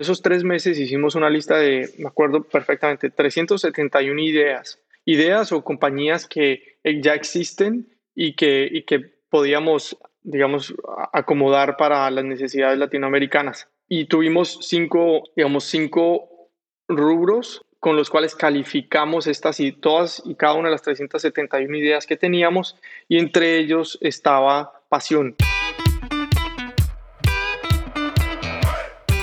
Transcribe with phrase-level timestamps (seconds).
[0.00, 4.80] Esos tres meses hicimos una lista de, me acuerdo perfectamente, 371 ideas.
[5.04, 10.74] Ideas o compañías que ya existen y que, y que podíamos, digamos,
[11.12, 13.68] acomodar para las necesidades latinoamericanas.
[13.88, 16.48] Y tuvimos cinco, digamos, cinco
[16.88, 22.06] rubros con los cuales calificamos estas y todas y cada una de las 371 ideas
[22.06, 25.36] que teníamos y entre ellos estaba pasión.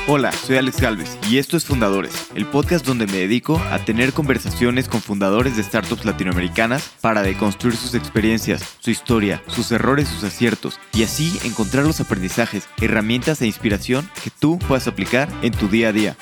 [0.10, 4.14] Hola, soy Alex Galvez y esto es Fundadores, el podcast donde me dedico a tener
[4.14, 10.24] conversaciones con fundadores de startups latinoamericanas para deconstruir sus experiencias, su historia, sus errores, sus
[10.24, 15.68] aciertos y así encontrar los aprendizajes, herramientas e inspiración que tú puedas aplicar en tu
[15.68, 16.16] día a día.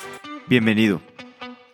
[0.48, 1.00] Bienvenido.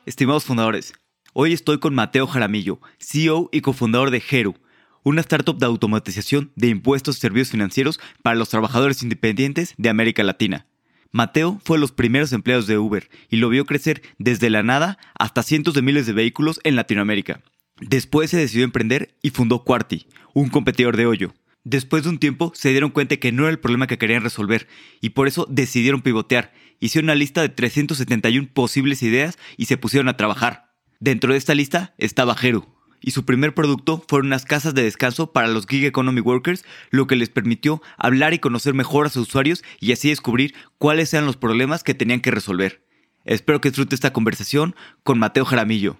[0.05, 0.93] Estimados fundadores,
[1.33, 4.57] hoy estoy con Mateo Jaramillo, CEO y cofundador de Heru,
[5.03, 10.23] una startup de automatización de impuestos y servicios financieros para los trabajadores independientes de América
[10.23, 10.67] Latina.
[11.13, 14.99] Mateo fue de los primeros empleados de Uber y lo vio crecer desde la nada
[15.19, 17.43] hasta cientos de miles de vehículos en Latinoamérica.
[17.81, 21.35] Después se decidió emprender y fundó Quarty, un competidor de hoyo.
[21.65, 24.69] Después de un tiempo se dieron cuenta que no era el problema que querían resolver
[25.03, 26.55] y por eso decidieron pivotear.
[26.81, 30.73] Hicieron una lista de 371 posibles ideas y se pusieron a trabajar.
[30.99, 32.67] Dentro de esta lista estaba Heru,
[33.03, 37.07] y su primer producto fueron unas casas de descanso para los gig economy workers, lo
[37.07, 41.27] que les permitió hablar y conocer mejor a sus usuarios y así descubrir cuáles eran
[41.27, 42.83] los problemas que tenían que resolver.
[43.25, 45.97] Espero que disfrute esta conversación con Mateo Jaramillo.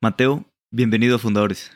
[0.00, 1.72] Mateo, bienvenido a Fundadores.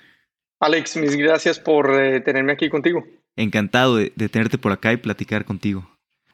[0.61, 3.07] Alex, mis gracias por eh, tenerme aquí contigo.
[3.37, 5.89] Encantado de, tenerte por acá y platicar contigo.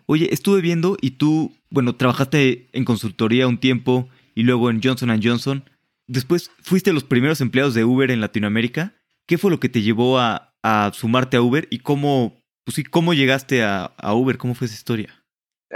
[0.07, 5.21] Oye, estuve viendo y tú, bueno, trabajaste en consultoría un tiempo y luego en Johnson
[5.23, 5.65] Johnson.
[6.09, 8.95] Después fuiste los primeros empleados de Uber en Latinoamérica.
[9.27, 10.53] ¿Qué fue lo que te llevó a,
[10.93, 14.39] sumarte a Uber y cómo, pues cómo llegaste a, Uber?
[14.39, 15.25] ¿Cómo fue esa historia?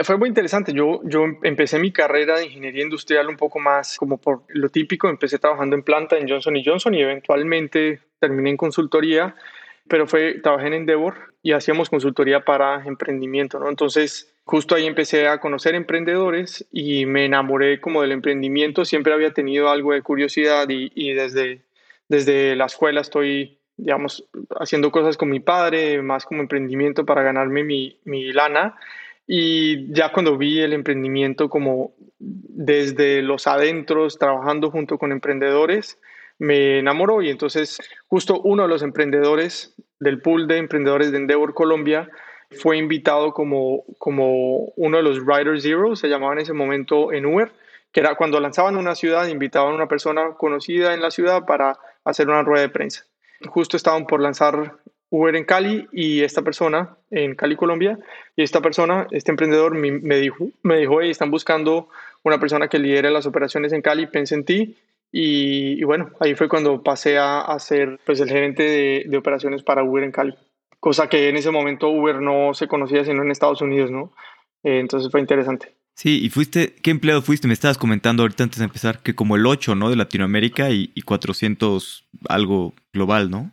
[0.05, 0.73] Fue muy interesante.
[0.73, 5.09] Yo, yo empecé mi carrera de ingeniería industrial un poco más como por lo típico.
[5.09, 9.35] Empecé trabajando en planta en Johnson Johnson y eventualmente terminé en consultoría,
[9.91, 13.69] pero fue, trabajé en Endeavor y hacíamos consultoría para emprendimiento, ¿no?
[13.69, 18.85] Entonces, justo ahí empecé a conocer emprendedores y me enamoré como del emprendimiento.
[18.85, 21.63] Siempre había tenido algo de curiosidad y, y desde,
[22.09, 24.25] desde la escuela estoy digamos,
[24.61, 28.77] haciendo cosas con mi padre, más como emprendimiento para ganarme mi, mi lana.
[29.27, 35.99] Y ya cuando vi el emprendimiento como desde los adentros, trabajando junto con emprendedores,
[36.41, 37.79] me enamoró y entonces
[38.09, 42.09] justo uno de los emprendedores del pool de emprendedores de Endeavor Colombia
[42.51, 47.27] fue invitado como, como uno de los Rider Zero, se llamaba en ese momento en
[47.27, 47.53] Uber,
[47.93, 51.79] que era cuando lanzaban una ciudad, invitaban a una persona conocida en la ciudad para
[52.05, 53.05] hacer una rueda de prensa.
[53.47, 54.77] Justo estaban por lanzar
[55.11, 57.99] Uber en Cali y esta persona en Cali, Colombia,
[58.35, 61.89] y esta persona, este emprendedor me dijo, me dijo, hey, están buscando
[62.23, 64.77] una persona que lidere las operaciones en Cali, pensé en ti,
[65.13, 69.83] y, bueno, ahí fue cuando pasé a, ser pues, el gerente de, de, operaciones para
[69.83, 70.35] Uber en Cali,
[70.79, 74.13] cosa que en ese momento Uber no se conocía sino en Estados Unidos, ¿no?
[74.63, 75.75] Eh, entonces fue interesante.
[75.95, 77.49] Sí, y fuiste, ¿qué empleado fuiste?
[77.49, 79.91] Me estabas comentando ahorita antes de empezar que como el 8, ¿no?
[79.91, 83.53] De Latinoamérica y, y 400 algo global, ¿no?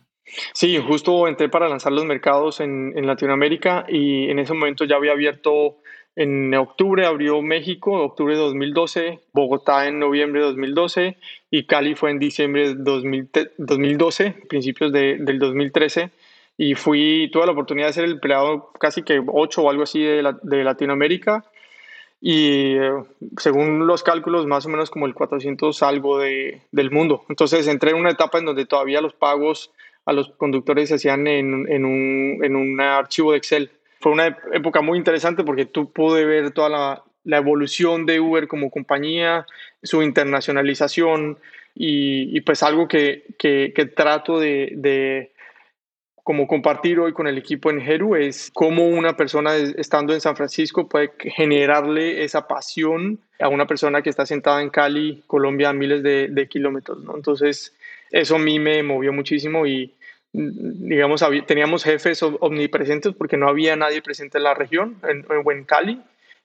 [0.52, 5.12] Sí, justo entré para lanzar los mercados en, Latinoamérica y en ese momento ya había
[5.12, 5.78] abierto
[6.18, 11.16] en octubre, abrió México, octubre de 2012, Bogotá en noviembre de 2012
[11.48, 16.10] y Cali fue en diciembre de 2012, principios del 2013
[16.56, 20.02] y fui, tuve la oportunidad de ser el empleado casi que 8 o algo así
[20.02, 21.44] de, Latinoamérica
[22.20, 22.90] y eh,
[23.36, 27.26] según los cálculos más o menos como el 400 algo de, del mundo.
[27.28, 29.70] Entonces entré en una etapa en donde todavía los pagos
[30.04, 33.70] a los conductores se hacían en, en, un, en un archivo de Excel.
[34.00, 38.48] Fue una época muy interesante porque tú pude ver toda la, la evolución de Uber
[38.48, 39.46] como compañía,
[39.82, 41.38] su internacionalización
[41.74, 45.32] y, y pues algo que, que, que trato de, de,
[46.22, 50.36] como compartir hoy con el equipo en Heru es cómo una persona estando en San
[50.36, 55.72] Francisco puede generarle esa pasión a una persona que está sentada en Cali, Colombia, a
[55.72, 56.98] miles de, de kilómetros.
[57.02, 57.16] ¿no?
[57.16, 57.74] Entonces,
[58.10, 59.94] eso a mí me movió muchísimo y,
[60.32, 66.02] digamos, teníamos jefes omnipresentes porque no había nadie presente en la región, en, en Cali,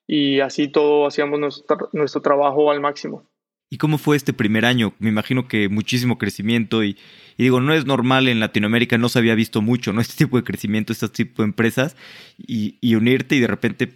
[0.07, 3.27] y así todo hacíamos nuestro, nuestro trabajo al máximo.
[3.69, 4.93] ¿Y cómo fue este primer año?
[4.99, 6.95] Me imagino que muchísimo crecimiento y,
[7.39, 10.01] digo, no es normal en Latinoamérica, no se había visto mucho, ¿no?
[10.01, 11.95] Este tipo de crecimiento, este tipo de empresas
[12.37, 13.93] y, y unirte y de repente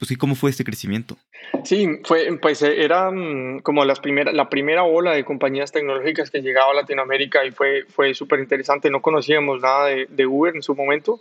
[0.00, 1.18] pues sí, ¿cómo fue este crecimiento?
[1.62, 6.40] Sí, fue, pues era mm, como las primera, la primera ola de compañías tecnológicas que
[6.40, 8.88] llegaba a Latinoamérica y fue, fue súper interesante.
[8.88, 11.20] No conocíamos nada de, Uber en su momento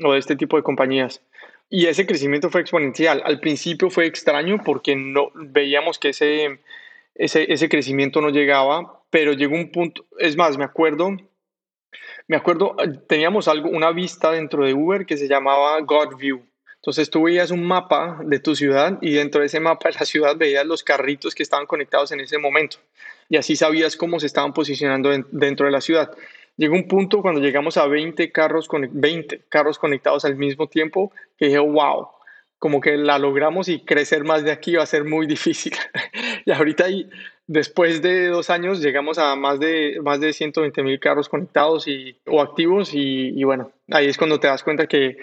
[0.00, 1.20] o de este tipo de compañías.
[1.68, 3.22] y ese crecimiento fue exponencial.
[3.24, 6.60] Al principio fue extraño porque no veíamos que ese,
[7.16, 11.16] ese, ese crecimiento no llegaba, pero llegó un punto, es más, me acuerdo,
[12.28, 12.76] me acuerdo,
[13.08, 16.51] teníamos algo, una vista dentro de Uber que se llamaba God View.
[16.82, 20.04] Entonces tú veías un mapa de tu ciudad y dentro de ese mapa de la
[20.04, 22.78] ciudad veías los carritos que estaban conectados en ese momento.
[23.28, 26.10] Y así sabías cómo se estaban posicionando dentro de la ciudad.
[26.56, 31.46] Llegó un punto cuando llegamos a 20 carros, 20 carros conectados al mismo tiempo que
[31.46, 32.08] dije, wow,
[32.58, 35.74] como que la logramos y crecer más de aquí va a ser muy difícil.
[36.44, 37.08] y ahorita, y
[37.46, 42.18] después de dos años, llegamos a más de, más de 120 mil carros conectados y,
[42.26, 45.16] o activos y, bueno, ahí es cuando te das cuenta que,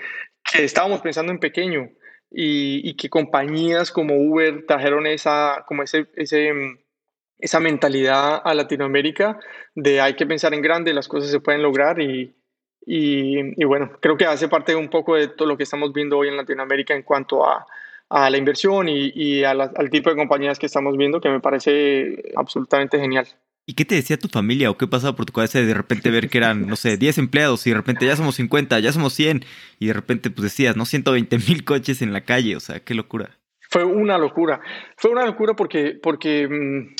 [0.51, 1.89] que estábamos pensando en pequeño
[2.31, 6.53] y, que compañías como Uber trajeron esa, como ese, ese
[7.39, 9.39] esa mentalidad a Latinoamérica
[9.73, 12.35] de hay que pensar en grande, las cosas se pueden lograr y,
[12.85, 16.27] y, bueno, creo que hace parte un poco de todo lo que estamos viendo hoy
[16.27, 17.65] en Latinoamérica en cuanto a,
[18.09, 22.99] a la inversión y al tipo de compañías que estamos viendo, que me parece absolutamente
[22.99, 23.27] genial.
[23.69, 26.27] ¿Y qué te decía tu familia o qué pasaba por tu cabeza de repente ver
[26.27, 29.45] que eran, no sé, 10 empleados y de repente ya somos 50, ya somos 100
[29.77, 32.95] y de repente pues decías, no, 120 mil coches en la calle, o sea, qué
[32.95, 33.37] locura.
[33.69, 34.59] Fue una locura,
[34.97, 36.95] fue una locura porque, porque mm,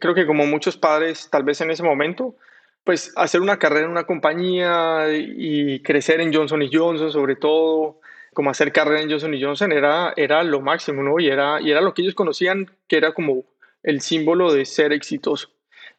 [0.00, 2.34] creo que como muchos padres, tal vez en ese momento,
[2.82, 8.00] pues hacer una carrera en una compañía y crecer en Johnson Johnson, sobre todo,
[8.34, 11.20] como hacer carrera en Johnson Johnson, era, era lo máximo, ¿no?
[11.20, 13.44] Y era, y era lo que ellos conocían, que era como
[13.84, 15.50] el símbolo de ser exitoso.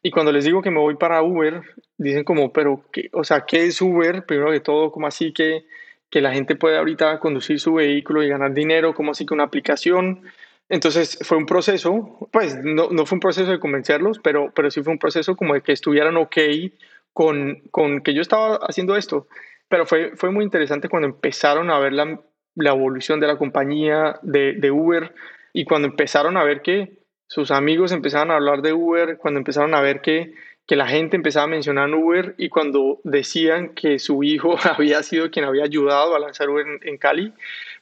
[0.02, 1.62] Y cuando les digo que me voy para Uber,
[1.98, 4.24] dicen como, pero, ¿qué, o sea, ¿qué es Uber?
[4.24, 5.66] Primero que todo, como así que,
[6.08, 8.94] que la gente puede ahorita conducir su vehículo y ganar dinero?
[8.94, 10.22] como así que una aplicación?
[10.70, 14.82] Entonces fue un proceso, pues no, no, fue un proceso de convencerlos, pero, pero sí
[14.82, 16.38] fue un proceso como de que estuvieran ok
[17.12, 19.26] con, con que yo estaba haciendo esto.
[19.68, 22.20] Pero fue, fue muy interesante cuando empezaron a ver la,
[22.54, 25.12] la evolución de la compañía de, de, Uber
[25.52, 26.99] y cuando empezaron a ver que
[27.30, 30.34] sus amigos empezaban a hablar de Uber, cuando empezaron a ver que,
[30.66, 35.30] que la gente empezaba a mencionar Uber y cuando decían que su hijo había sido
[35.30, 37.32] quien había ayudado a lanzar Uber en, en Cali,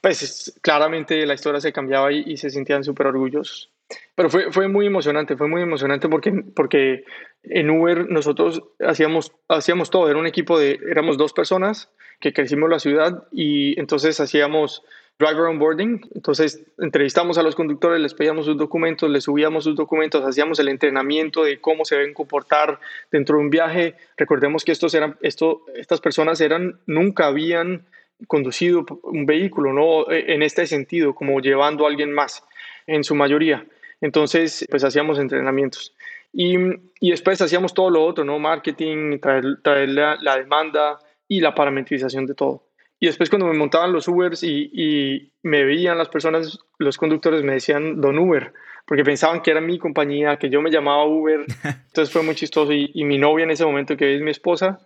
[0.02, 3.70] pues claramente la historia se cambiaba y, y se sentían súper orgullosos.
[4.14, 7.06] Pero fue, fue muy emocionante, fue muy emocionante porque, porque
[7.42, 11.90] en Uber nosotros hacíamos, hacíamos todo, era un equipo de, éramos dos personas
[12.20, 14.84] que crecimos la ciudad y entonces hacíamos
[15.18, 20.24] driver onboarding, entonces entrevistamos a los conductores, les pedíamos sus documentos, les subíamos sus documentos,
[20.24, 22.78] hacíamos el entrenamiento de cómo se deben comportar
[23.10, 23.94] dentro de un viaje.
[24.16, 27.86] Recordemos que estos eran, esto, estas personas eran, nunca habían
[28.26, 30.10] conducido un vehículo, ¿no?
[30.10, 32.44] E, en este sentido, como llevando a alguien más,
[32.86, 33.66] en su mayoría.
[34.00, 35.94] Entonces, pues hacíamos entrenamientos.
[36.32, 36.56] Y,
[37.00, 38.38] y después hacíamos todo lo otro, ¿no?
[38.38, 42.67] Marketing, traer, la, demanda y la parametrización de todo.
[43.00, 47.44] Y después cuando me montaban los Ubers y, y, me veían las personas, los conductores
[47.44, 48.52] me decían Don Uber,
[48.86, 51.46] porque pensaban que era mi compañía, que yo me llamaba Uber.
[51.64, 52.72] Entonces fue muy chistoso.
[52.72, 54.80] Y, y mi novia en ese momento, que es mi esposa,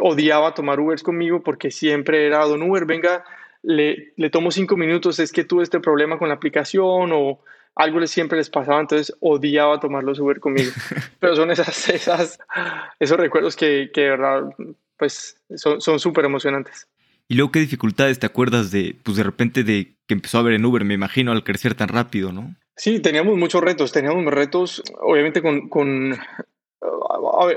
[0.00, 3.24] odiaba tomar Ubers conmigo porque siempre era, don Uber, venga,
[3.62, 7.40] le, le tomo cinco minutos, es que tuve este problema con la aplicación o
[7.74, 10.70] algo les siempre les pasaba, entonces odiaba tomar los Uber conmigo.
[11.20, 12.38] Pero son esas, esas,
[12.98, 14.42] esos recuerdos que, que de verdad,
[14.96, 16.88] pues son súper emocionantes.
[17.28, 20.54] ¿Y luego qué dificultades te acuerdas de, pues de repente de que empezó a ver
[20.54, 22.54] en Uber, me imagino, al crecer tan rápido, ¿no?
[22.74, 26.16] Sí, teníamos muchos retos, teníamos retos, obviamente con, con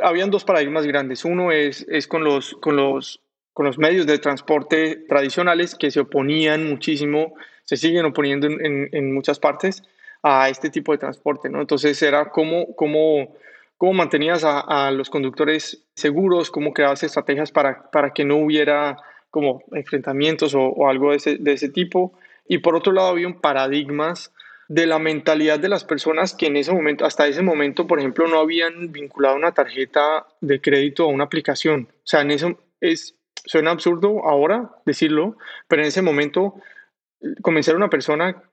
[0.04, 1.24] habían dos paradigmas grandes.
[1.24, 3.22] Uno es, es con, los, con, los,
[3.54, 9.14] con los medios de transporte tradicionales que se oponían muchísimo, se siguen oponiendo en, en,
[9.14, 9.84] muchas partes
[10.24, 11.50] a este tipo de transporte.
[11.50, 11.62] ¿no?
[11.62, 13.36] Entonces era cómo, cómo,
[13.78, 18.98] cómo mantenías a, a, los conductores seguros, cómo creabas estrategias para, para que no hubiera
[19.32, 22.14] como enfrentamientos o, o algo de ese, de ese tipo.
[22.48, 24.32] Y por otro lado, había un paradigmas
[24.68, 28.26] de la mentalidad de las personas que en ese momento, hasta ese momento, por ejemplo,
[28.28, 31.90] no habían vinculado una tarjeta de crédito a una aplicación.
[31.92, 35.36] O sea, en eso es, suena absurdo ahora decirlo,
[35.68, 36.56] pero en ese momento
[37.42, 38.44] convencer a una persona,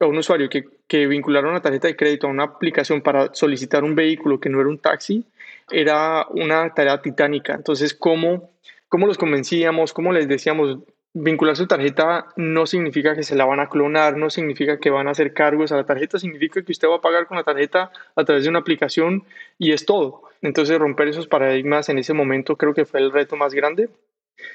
[0.00, 3.84] a un usuario que, que vinculara una tarjeta de crédito a una aplicación para solicitar
[3.84, 5.24] un vehículo que no era un taxi,
[5.70, 7.54] era una tarea titánica.
[7.54, 8.50] Entonces, ¿cómo,
[8.88, 9.92] cómo los convencíamos?
[9.92, 10.78] ¿Cómo les decíamos,
[11.14, 15.08] vincular su tarjeta no significa que se la van a clonar, no significa que van
[15.08, 17.90] a hacer cargos a la tarjeta, significa que usted va a pagar con la tarjeta
[18.14, 19.24] a través de una aplicación
[19.58, 20.22] y es todo.
[20.42, 23.90] Entonces romper esos paradigmas en ese momento creo que fue el reto más grande.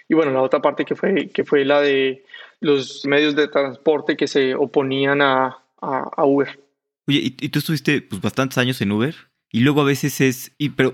[0.08, 2.24] Y bueno, la otra parte que fue, que fue la de
[2.62, 6.58] los medios de transporte que se oponían a, a, Uber.
[7.08, 9.13] Oye, ¿y, tú estuviste pues, bastantes años en Uber?
[9.52, 10.94] Y luego a veces es, y, pero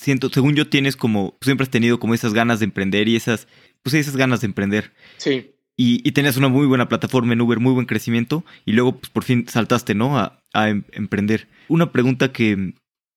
[0.00, 3.46] siento, según yo tienes como, siempre has tenido como esas ganas de emprender y esas
[3.82, 4.92] pues esas ganas de emprender.
[5.18, 5.52] Sí.
[5.76, 9.24] y, tenías una muy buena plataforma en Uber, muy buen crecimiento, y luego pues, por
[9.24, 10.18] fin saltaste, ¿no?
[10.18, 11.48] A, em, emprender.
[11.68, 12.74] Una pregunta que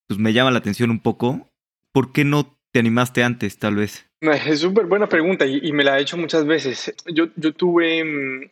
[0.08, 1.50] pues, me llama la atención un poco,
[1.92, 4.06] ¿por qué no te animaste antes, tal vez?
[4.48, 6.94] Es súper buena pregunta y, me la he hecho muchas veces.
[7.08, 8.52] Yo, yo tuve, mm,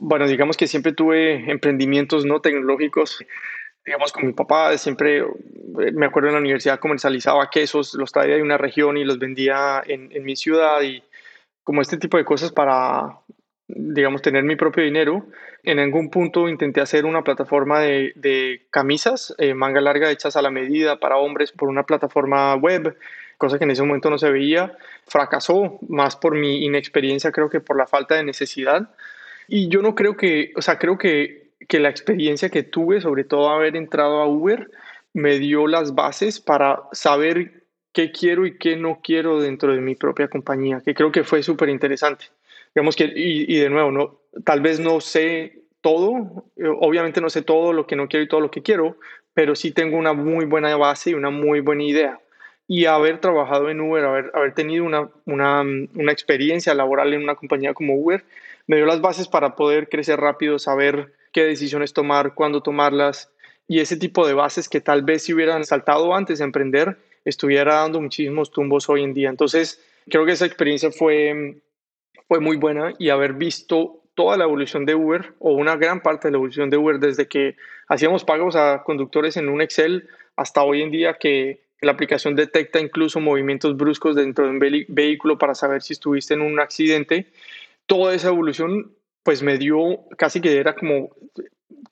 [0.00, 3.24] bueno, digamos que siempre tuve emprendimientos no tecnológicos
[3.88, 8.36] digamos, con mi papá, siempre eh, me acuerdo en la universidad comercializaba quesos, los traía
[8.36, 11.02] de una región y los vendía en, en mi ciudad y
[11.64, 13.18] como este tipo de cosas para,
[13.66, 15.24] digamos, tener mi propio dinero.
[15.62, 20.42] En algún punto intenté hacer una plataforma de, de camisas, eh, manga larga hechas a
[20.42, 22.94] la medida para hombres por una plataforma web,
[23.38, 24.76] cosa que en ese momento no se veía.
[25.06, 28.90] Fracasó más por mi inexperiencia, creo que por la falta de necesidad.
[29.46, 33.24] Y yo no creo que, o sea, creo que, que la experiencia que tuve, sobre
[33.24, 34.70] todo haber entrado a Uber,
[35.12, 39.94] me dio las bases para saber qué quiero y qué no quiero dentro de mi
[39.94, 42.26] propia compañía, que creo que fue súper interesante.
[42.74, 47.42] Digamos que, y, de nuevo, no, tal vez no sé todo, eh, obviamente no sé
[47.42, 48.96] todo lo que no quiero y todo lo que quiero,
[49.34, 52.20] pero sí tengo una muy buena base y una muy buena idea.
[52.66, 57.34] Y haber trabajado en Uber, haber, haber tenido una, una, una experiencia laboral en una
[57.34, 58.24] compañía como Uber,
[58.66, 63.30] me dio las bases para poder crecer rápido, saber qué decisiones tomar, cuándo tomarlas,
[63.68, 67.76] y ese tipo de bases que tal vez si hubieran saltado antes de emprender, estuviera
[67.76, 69.28] dando muchísimos tumbos hoy en día.
[69.28, 69.80] Entonces,
[70.10, 71.60] creo que esa experiencia fue,
[72.26, 76.26] fue muy buena y haber visto toda la evolución de Uber o una gran parte
[76.26, 77.54] de la evolución de Uber desde que
[77.86, 82.80] hacíamos pagos a conductores en un Excel hasta hoy en día que la aplicación detecta
[82.80, 87.28] incluso movimientos bruscos dentro de un vehículo para saber si estuviste en un accidente.
[87.86, 88.97] Toda esa evolución
[89.28, 91.10] pues me dio casi que era como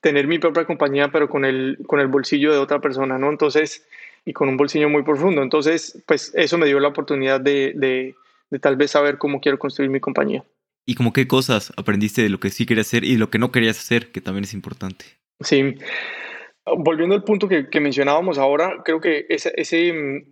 [0.01, 3.29] tener mi propia compañía pero con el, con el bolsillo de otra persona, ¿no?
[3.29, 3.85] Entonces
[4.25, 5.43] y con un bolsillo muy profundo.
[5.43, 8.15] Entonces, pues eso me dio la oportunidad de, de,
[8.59, 10.43] tal vez saber cómo quiero construir mi compañía.
[10.83, 13.51] ¿Y como qué cosas aprendiste de lo que sí querías hacer y lo que no
[13.51, 15.05] querías hacer, que también es importante?
[15.41, 15.75] Sí.
[16.65, 20.25] Volviendo al punto que, que mencionábamos ahora, creo que ese, ese,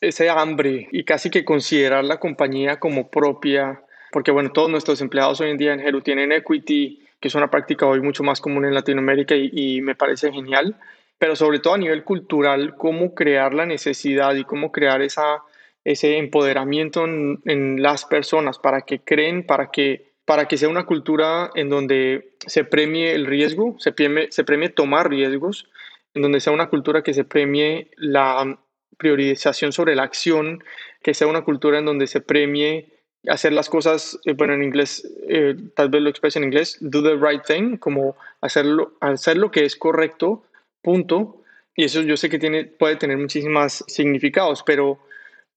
[0.00, 3.82] ese hambre y casi que considerar la compañía como propia,
[4.12, 7.50] porque bueno, todos nuestros empleados hoy en día en Heru tienen equity, que es una
[7.50, 10.76] práctica hoy mucho más común en Latinoamérica y, y me parece genial
[11.18, 15.42] pero sobre todo a nivel cultural, cómo crear la necesidad y cómo crear esa,
[15.84, 21.50] ese empoderamiento en, las personas para que creen, para que, para que sea una cultura
[21.54, 25.68] en donde se premie el riesgo, se premie, se premie tomar riesgos,
[26.14, 28.58] en donde sea una cultura que se premie la
[28.98, 30.62] priorización sobre la acción,
[31.02, 32.92] que sea una cultura en donde se premie
[33.28, 37.02] hacer las cosas, eh, bueno, en inglés, eh, tal vez lo exprese en inglés, do
[37.02, 40.44] the right thing, como hacerlo, hacer lo que es correcto
[40.82, 41.42] punto.
[41.74, 44.98] Y eso yo sé que tiene, puede tener muchísimos significados, pero,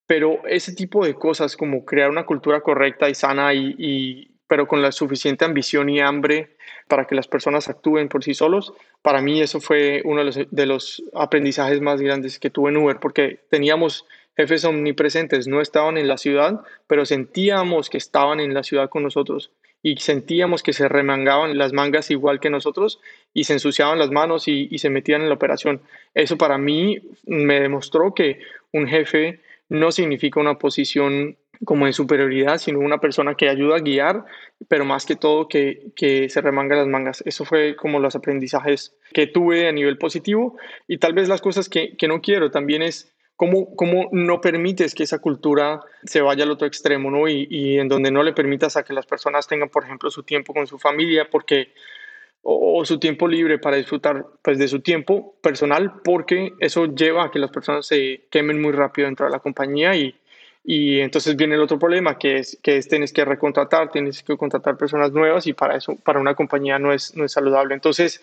[0.06, 4.82] pero ese tipo de cosas como crear una cultura correcta y sana, y, pero con
[4.82, 6.58] la suficiente ambición y hambre
[6.88, 10.40] para que las personas actúen por sí solos, para mí eso fue uno de los,
[10.50, 14.06] de los aprendizajes más grandes que tuve en Uber, porque teníamos
[14.36, 19.04] jefes omnipresentes, no estaban en la ciudad, pero sentíamos que estaban en la ciudad con
[19.04, 23.00] nosotros y sentíamos que se remangaban las mangas igual que nosotros
[23.34, 25.82] y se ensuciaban las manos y, se metían en la operación.
[26.14, 28.40] Eso para mí me demostró que
[28.74, 33.82] un jefe no significa una posición como de superioridad, sino una persona que ayuda a
[33.82, 34.26] guiar,
[34.70, 37.22] pero más que todo que, que se remanga las mangas.
[37.26, 40.58] Eso fue como los aprendizajes que tuve a nivel positivo
[40.88, 44.94] y tal vez las cosas que, que no quiero también es ¿Cómo, ¿Cómo, no permites
[44.94, 47.26] que esa cultura se vaya al otro extremo, ¿no?
[47.30, 50.24] Y, y, en donde no le permitas a que las personas tengan, por ejemplo, su
[50.24, 51.72] tiempo con su familia, porque
[52.42, 57.32] o, su tiempo libre para disfrutar pues, de su tiempo personal, porque eso lleva a
[57.32, 60.20] que las personas se quemen muy rápido dentro de la compañía y,
[60.72, 64.38] y entonces viene el otro problema, que es que es, tienes que recontratar, tienes que
[64.38, 67.74] contratar personas nuevas y para eso, para una compañía no es, no es saludable.
[67.74, 68.22] Entonces,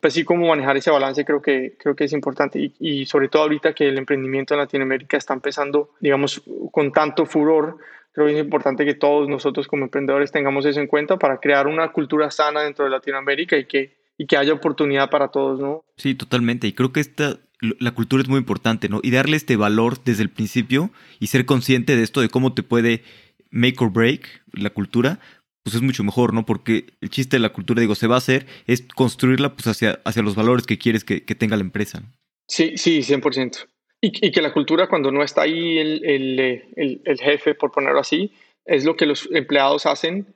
[0.00, 3.42] pues sí, cómo manejar ese balance creo que, creo que es importante y, sobre todo
[3.42, 7.78] ahorita que el emprendimiento en Latinoamérica está empezando, digamos, con tanto furor,
[8.10, 11.68] creo que es importante que todos nosotros como emprendedores tengamos eso en cuenta para crear
[11.68, 15.84] una cultura sana dentro de Latinoamérica y que, y que haya oportunidad para todos, ¿no?
[15.96, 16.66] Sí, totalmente.
[16.66, 19.00] Y creo que esta, la cultura es muy importante, ¿no?
[19.02, 22.62] Y darle este valor desde el principio y ser consciente de esto, de cómo te
[22.62, 23.02] puede
[23.50, 25.20] make or break la cultura,
[25.62, 26.44] pues es mucho mejor, ¿no?
[26.44, 30.00] Porque el chiste de la cultura, digo, se va a hacer, es construirla pues hacia,
[30.04, 32.02] hacia los valores que quieres que, tenga la empresa.
[32.46, 33.66] Sí, sí, 100%.
[34.02, 38.00] Y, y, que la cultura cuando no está ahí el, el, el, jefe, por ponerlo
[38.00, 38.32] así,
[38.66, 40.34] es lo que los empleados hacen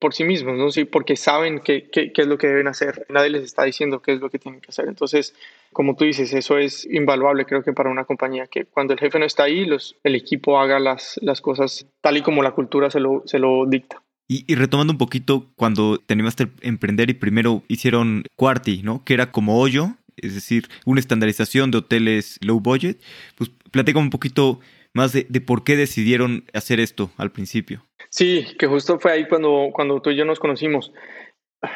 [0.00, 0.70] por sí mismos, ¿no?
[0.70, 3.06] Sí, porque saben qué, qué, qué, es lo que deben hacer.
[3.08, 4.88] Nadie les está diciendo qué es lo que tienen que hacer.
[4.88, 5.34] Entonces,
[5.72, 9.18] como tú dices, eso es invaluable, creo que para una compañía, que cuando el jefe
[9.18, 12.90] no está ahí, los, el equipo haga las, las cosas tal y como la cultura
[12.90, 14.02] se lo, se lo dicta.
[14.32, 19.04] Y, retomando un poquito, cuando te animaste emprender y primero hicieron Quarty, ¿no?
[19.04, 23.00] Que era como hoyo, es decir, una estandarización de hoteles low budget.
[23.34, 24.60] Pues platica un poquito
[24.94, 27.84] más de, por qué decidieron hacer esto al principio.
[28.10, 30.92] Sí, que justo fue ahí cuando, cuando tú y yo nos conocimos.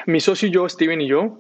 [0.07, 1.39] Mi socio y yo, Steven y yo,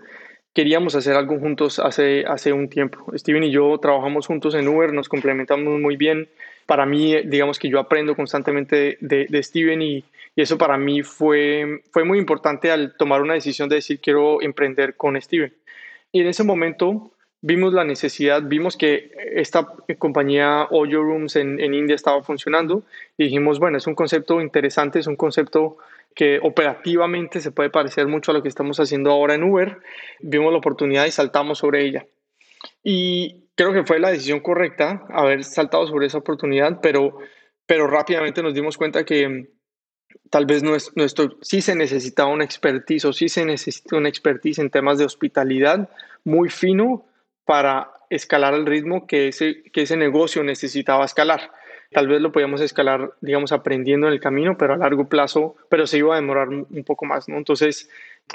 [0.55, 3.05] queríamos hacer algo juntos hace, hace un tiempo.
[3.17, 6.29] Steven y yo trabajamos juntos en Uber, nos complementamos muy bien.
[6.67, 10.05] Para mí, digamos que yo aprendo constantemente de, Steven y,
[10.37, 14.41] y eso para mí fue, fue muy importante al tomar una decisión de decir quiero
[14.43, 15.53] emprender con Steven.
[16.13, 17.11] Y en ese momento
[17.47, 22.85] vimos la necesidad, vimos que esta compañía Oyo Rooms en, en India estaba funcionando
[23.19, 25.77] y dijimos, bueno, es un concepto interesante, es un concepto
[26.15, 29.77] que operativamente se puede parecer mucho a lo que estamos haciendo ahora en Uber.
[30.21, 32.07] Vimos la oportunidad y saltamos sobre ella.
[32.83, 37.19] Y creo que fue la decisión correcta haber saltado sobre esa oportunidad, pero,
[37.67, 39.51] pero rápidamente nos dimos cuenta que
[40.31, 44.71] tal vez nuestro, sí se necesitaba una expertise o sí se necesita una expertise en
[44.71, 45.91] temas de hospitalidad
[46.25, 47.05] muy fino
[47.45, 51.51] para escalar al ritmo que ese, que ese negocio necesitaba escalar.
[51.93, 55.87] Tal vez lo podíamos escalar, digamos, aprendiendo en el camino, pero a largo plazo, pero
[55.87, 57.37] se iba a demorar un poco más, ¿no?
[57.37, 57.89] Entonces,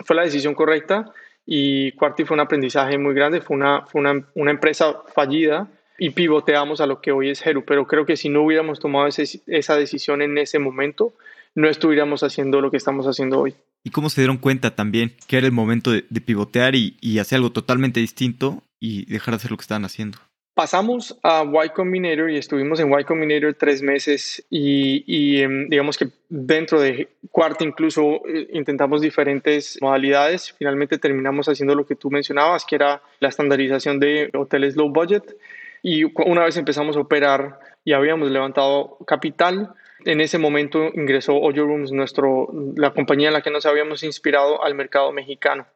[0.05, 1.11] fue la decisión correcta
[1.45, 6.11] y Quarty fue un aprendizaje muy grande, fue una, fue una, una empresa fallida y
[6.11, 9.75] pivoteamos a lo que hoy es Heru, pero creo que si no hubiéramos tomado esa
[9.75, 11.13] decisión en ese momento,
[11.55, 13.55] no estuviéramos haciendo lo que estamos haciendo hoy.
[13.83, 17.51] ¿Y cómo se dieron cuenta también que era el momento de, pivotear y, hacer algo
[17.51, 20.17] totalmente distinto y dejar de hacer lo que estaban haciendo?
[20.53, 26.09] Pasamos a Y Combinator y estuvimos en Y Combinator tres meses y, em, digamos que
[26.27, 30.53] dentro de cuarto incluso eh, intentamos diferentes modalidades.
[30.57, 35.37] Finalmente terminamos haciendo lo que tú mencionabas, que era la estandarización de hoteles low budget.
[35.81, 39.73] Y una vez empezamos a operar y habíamos levantado capital,
[40.05, 44.63] en ese momento ingresó Oyo Rooms, nuestro, la compañía en la que nos habíamos inspirado
[44.63, 45.67] al mercado mexicano.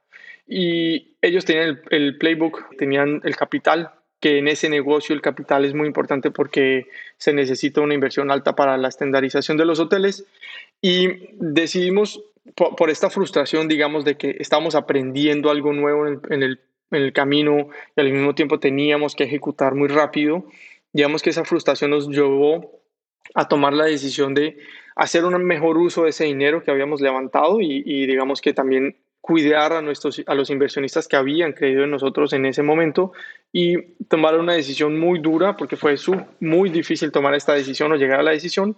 [0.47, 5.73] Y ellos tenían el, playbook, tenían el capital, que en ese negocio el capital es
[5.73, 10.25] muy importante porque se necesita una inversión alta para la estandarización de los hoteles.
[10.81, 12.21] Y decidimos,
[12.55, 16.59] por, esta frustración, digamos, de que estamos aprendiendo algo nuevo en el, en el,
[16.91, 20.45] en el camino y al mismo tiempo teníamos que ejecutar muy rápido,
[20.93, 22.83] digamos que esa frustración nos llevó
[23.35, 24.57] a tomar la decisión de
[24.95, 29.71] hacer un mejor uso de ese dinero que habíamos levantado y, digamos que también cuidar
[29.71, 33.13] a, nuestros, a los inversionistas que habían creído en nosotros en ese momento
[33.53, 35.95] y tomar una decisión muy dura, porque fue
[36.41, 38.75] muy difícil tomar esta decisión o llegar a la decisión,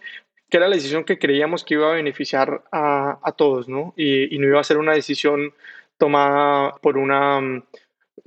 [0.47, 3.95] que era la decisión que creíamos que iba a beneficiar a, a todos, ¿no?
[3.97, 5.51] Y, no iba a ser una decisión
[5.97, 7.63] tomada por una,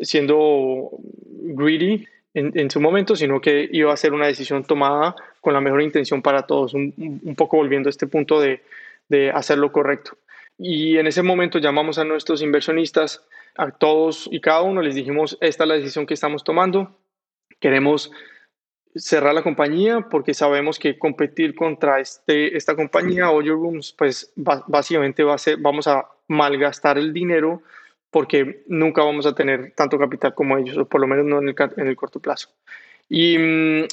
[0.00, 0.90] siendo
[1.22, 2.04] greedy,
[2.34, 6.20] en, su momento, sino que iba a ser una decisión tomada con la mejor intención
[6.20, 8.60] para todos, un, poco volviendo a este punto de,
[9.08, 10.18] de hacer lo correcto.
[10.58, 13.24] Y en ese momento llamamos a nuestros inversionistas,
[13.56, 16.98] a todos y cada uno les dijimos, esta es la decisión que estamos tomando,
[17.60, 18.10] queremos
[18.94, 25.22] cerrar la compañía porque sabemos que competir contra este, esta compañía, Oyo Rooms, pues básicamente
[25.22, 27.62] va a ser, vamos a malgastar el dinero
[28.10, 31.48] porque nunca vamos a tener tanto capital como ellos, o por lo menos no en
[31.86, 32.48] el, corto plazo.
[33.08, 33.84] Y mm,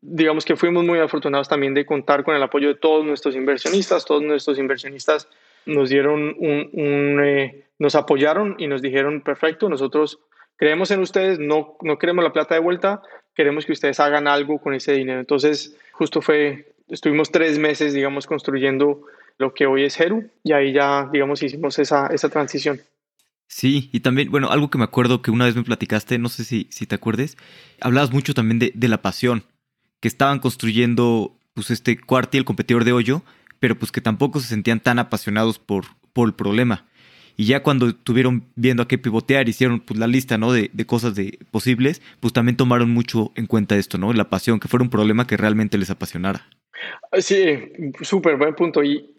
[0.00, 4.04] digamos que fuimos muy afortunados también de contar con el apoyo de todos nuestros inversionistas.
[4.04, 5.28] Todos nuestros inversionistas
[5.66, 10.20] nos dieron un, eh, nos apoyaron y nos dijeron, perfecto, nosotros
[10.56, 13.02] creemos en ustedes, no, no queremos la plata de vuelta,
[13.34, 15.20] queremos que ustedes hagan algo con ese dinero.
[15.20, 19.02] Entonces, justo fue, estuvimos tres meses, digamos, construyendo
[19.38, 22.80] lo que hoy es Heru y ahí ya, digamos, hicimos esa, esa transición.
[23.46, 26.44] Sí, y también, bueno, algo que me acuerdo que una vez me platicaste, no sé
[26.44, 27.36] si, si te acuerdes,
[27.80, 29.44] hablabas mucho también de, de la pasión,
[30.00, 33.22] que estaban construyendo pues este cuarti, el competidor de hoyo,
[33.64, 36.84] pero pues que tampoco se sentían tan apasionados por, por el problema.
[37.34, 40.52] Y ya cuando estuvieron viendo a qué pivotear, hicieron pues la lista, ¿no?
[40.52, 44.12] De, de, cosas de posibles, pues también tomaron mucho en cuenta esto, ¿no?
[44.12, 46.46] La pasión, que fuera un problema que realmente les apasionara.
[47.18, 47.72] Sí,
[48.02, 48.84] súper buen punto.
[48.84, 49.14] Y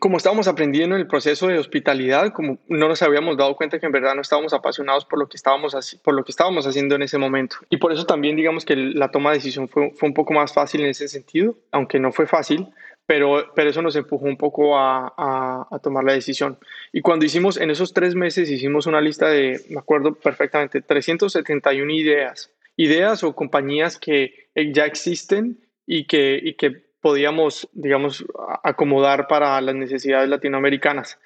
[0.00, 3.86] como estábamos aprendiendo en el proceso de hospitalidad, como no nos habíamos dado cuenta que
[3.86, 7.02] en verdad no estábamos apasionados por lo que estábamos, por lo que estábamos haciendo en
[7.02, 7.56] ese momento.
[7.68, 10.52] Y por eso también digamos que la toma de decisión fue, fue un poco más
[10.52, 12.68] fácil en ese sentido, aunque no fue fácil,
[13.06, 16.58] pero, pero eso nos empujó un poco a, a, a, tomar la decisión.
[16.92, 21.90] Y cuando hicimos, en esos tres meses, hicimos una lista de, me acuerdo perfectamente, 371
[21.92, 28.24] ideas, ideas o compañías que ya existen y que, y que podíamos, digamos,
[28.62, 31.18] acomodar para las necesidades latinoamericanas.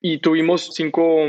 [0.00, 1.26] Y tuvimos cinco,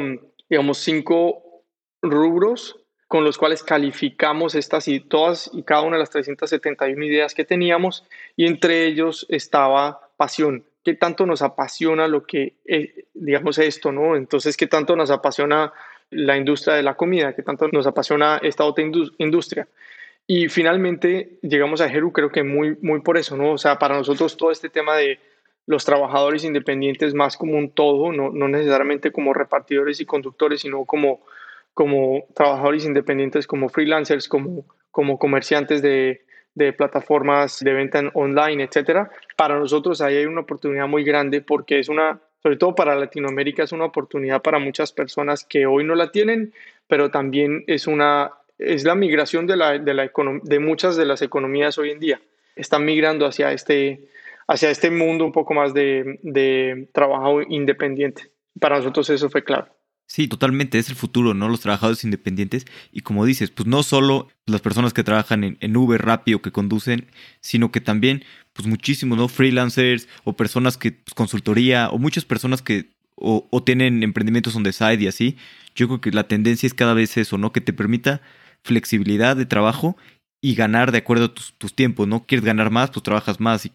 [0.47, 1.63] digamos, cinco
[2.03, 2.84] rubros
[3.15, 7.45] con los cuales calificamos estas y todas y cada una de las 371 ideas que
[7.45, 8.03] teníamos
[8.35, 10.65] y entre ellos estaba pasión.
[10.83, 14.17] qué tanto nos apasiona lo que, eh, digamos, esto, ¿no?
[14.17, 15.71] Entonces, qué tanto nos apasiona
[16.09, 18.83] la industria de la comida, qué tanto nos apasiona esta otra
[19.17, 19.65] industria.
[20.27, 23.53] Y finalmente llegamos a Jeru, creo que muy, muy por eso, ¿no?
[23.53, 25.19] O sea, para nosotros todo este tema de
[25.67, 30.83] los trabajadores independientes más como un todo, no, no necesariamente como repartidores y conductores, sino
[30.83, 31.21] como,
[31.75, 39.11] como trabajadores independientes, como freelancers, como, como comerciantes de, de plataformas de venta online, etcétera.
[39.35, 43.63] Para nosotros ahí hay una oportunidad muy grande porque es una, sobre todo para Latinoamérica,
[43.63, 46.53] es una oportunidad para muchas personas que hoy no la tienen,
[46.87, 50.09] pero también es una es la migración de, la, de, la
[50.43, 52.21] de muchas de las economías hoy en día.
[52.55, 54.07] Están migrando hacia este,
[54.47, 58.31] hacia este mundo un poco más de, de trabajo independiente.
[58.57, 59.67] Para nosotros eso fue claro.
[60.07, 61.49] Sí, totalmente, es el futuro, ¿no?
[61.49, 62.65] Los trabajadores independientes.
[62.91, 66.51] Y como dices, pues no solo las personas que trabajan en, en Uber rápido, que
[66.51, 67.07] conducen,
[67.41, 69.27] sino que también, pues muchísimos, ¿no?
[69.27, 74.63] Freelancers o personas que, pues, consultoría, o muchas personas que o, o, tienen emprendimientos on
[74.63, 75.37] the side y así.
[75.73, 77.51] Yo creo que la tendencia es cada vez eso, ¿no?
[77.51, 78.21] Que te permita
[78.63, 79.97] flexibilidad de trabajo
[80.41, 82.25] y ganar de acuerdo a tus, tiempos, ¿no?
[82.27, 83.71] Quieres ganar más, pues trabajas más y,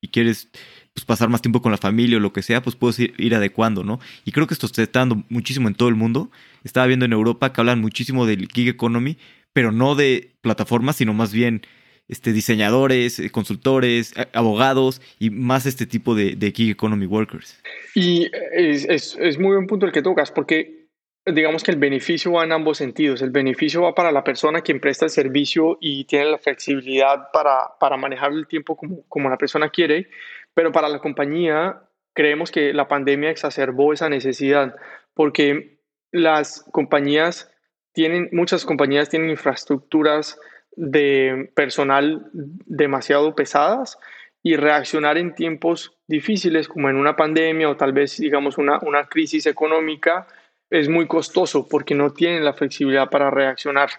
[0.00, 0.50] y quieres
[0.94, 3.82] pues, pasar más tiempo con la familia o lo que sea, pues puedes ir, adecuando,
[3.82, 4.00] ¿no?
[4.24, 6.30] Y creo que esto está dando muchísimo en todo el mundo.
[6.62, 9.18] Estaba viendo en Europa que hablan muchísimo del gig economy,
[9.52, 11.62] pero no de plataformas, sino más bien
[12.08, 17.60] este, diseñadores, eh, consultores, abogados y más este tipo de, de gig economy workers.
[17.94, 20.84] Y es, es, es muy buen punto el que tocas, porque
[21.26, 23.20] digamos que el beneficio va en ambos sentidos.
[23.22, 27.72] El beneficio va para la persona quien presta el servicio y tiene la flexibilidad para,
[27.80, 30.08] para manejar el tiempo como, como la persona quiere,
[30.54, 31.82] pero para la compañía
[32.14, 34.76] creemos que la pandemia exacerbó esa necesidad
[35.14, 35.78] porque
[36.12, 37.50] las compañías
[37.92, 40.38] tienen, muchas compañías tienen infraestructuras
[40.76, 43.98] de personal demasiado pesadas
[44.42, 49.08] y reaccionar en tiempos difíciles como en una pandemia o tal vez digamos una, una
[49.08, 50.26] crisis económica
[50.70, 53.90] es muy costoso porque no tienen la flexibilidad para reaccionar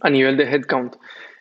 [0.00, 0.96] a nivel de headcount.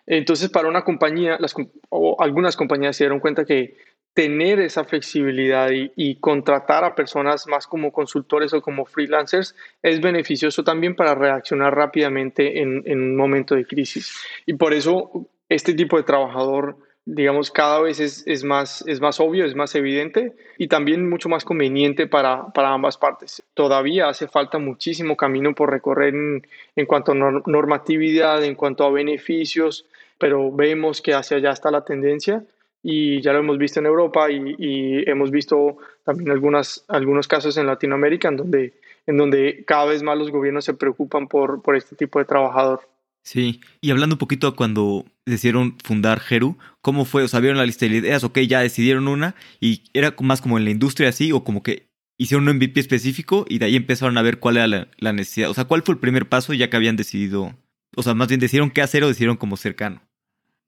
[0.06, 1.56] Entonces, para una compañía, las,
[1.90, 3.78] o algunas compañías se dieron cuenta que
[4.14, 10.64] tener esa flexibilidad y, contratar a personas más como consultores o como freelancers es beneficioso
[10.64, 14.16] también para reaccionar rápidamente en, un momento de crisis.
[14.46, 19.44] Y por eso este tipo de trabajador digamos, cada vez es, más, es más obvio,
[19.44, 23.44] es más evidente y también mucho más conveniente para, ambas partes.
[23.54, 29.86] Todavía hace falta muchísimo camino por recorrer en cuanto a normatividad, en cuanto a beneficios,
[30.18, 32.46] pero vemos que hacia allá está la tendencia
[32.84, 37.66] y ya lo hemos visto en Europa y, hemos visto también algunas, algunos casos en
[37.66, 38.74] Latinoamérica en donde,
[39.08, 42.82] en donde cada vez más los gobiernos se preocupan por, por este tipo de trabajador.
[43.24, 47.24] Sí, y hablando un poquito cuando decidieron fundar Heru, ¿cómo fue?
[47.24, 50.58] O sea, vieron la lista de ideas, ok, ya decidieron una y era más como
[50.58, 54.18] en la industria así o como que hicieron un MVP específico y de ahí empezaron
[54.18, 55.50] a ver cuál era la, necesidad.
[55.50, 57.56] O sea, ¿cuál fue el primer paso ya que habían decidido?
[57.96, 60.02] O sea, más bien decidieron qué hacer o decidieron como cercano.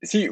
[0.05, 0.29] Sí,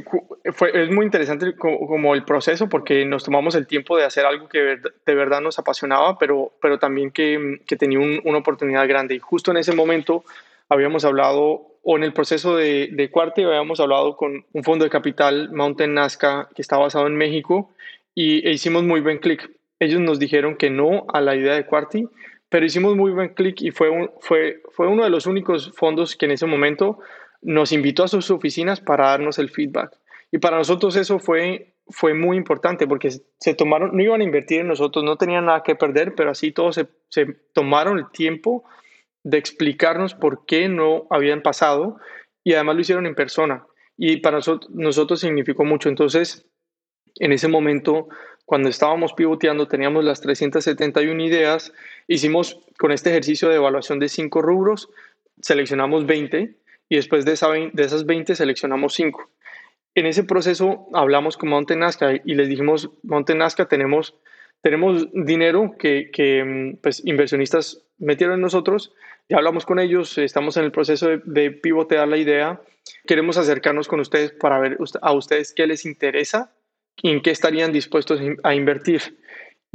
[0.54, 4.48] fue, es muy interesante como, el proceso porque nos tomamos el tiempo de hacer algo
[4.48, 9.16] que de verdad nos apasionaba, pero, pero también que, que tenía una oportunidad grande.
[9.16, 10.24] Y justo en ese momento
[10.70, 14.90] habíamos hablado o en el proceso de, de Cuarte habíamos hablado con un fondo de
[14.90, 17.72] capital, Mountain Nazca, que está basado en México,
[18.16, 19.52] y e hicimos muy buen clic.
[19.80, 22.08] Ellos nos dijeron que no a la idea de Quarty,
[22.48, 26.16] pero hicimos muy buen clic y fue, un, fue, fue uno de los únicos fondos
[26.16, 27.00] que en ese momento
[27.44, 29.98] nos invitó a sus oficinas para darnos el feedback.
[30.32, 34.62] Y para nosotros eso fue, fue muy importante porque se tomaron, no iban a invertir
[34.62, 38.64] en nosotros, no tenían nada que perder, pero así todos se, se tomaron el tiempo
[39.24, 41.98] de explicarnos por qué no habían pasado
[42.44, 43.66] y además lo hicieron en persona.
[43.98, 45.88] Y para nosotros, nosotros significó mucho.
[45.88, 46.46] Entonces,
[47.20, 48.10] en ese momento,
[48.46, 51.74] cuando estábamos pivoteando, teníamos las 371 ideas,
[52.08, 54.90] hicimos con este ejercicio de evaluación de cinco rubros,
[55.42, 59.30] seleccionamos 20 y después de, esa, de esas 20 seleccionamos 5.
[59.96, 64.16] En ese proceso hablamos con Monte Nazca y les dijimos, Monte Nazca, tenemos,
[64.62, 68.94] tenemos dinero que, que pues, inversionistas metieron en nosotros,
[69.30, 72.62] ya hablamos con ellos, estamos en el proceso de, pivotear la idea.
[73.08, 76.54] Queremos acercarnos con ustedes para ver a ustedes qué les interesa
[77.02, 79.18] y en qué estarían dispuestos a invertir.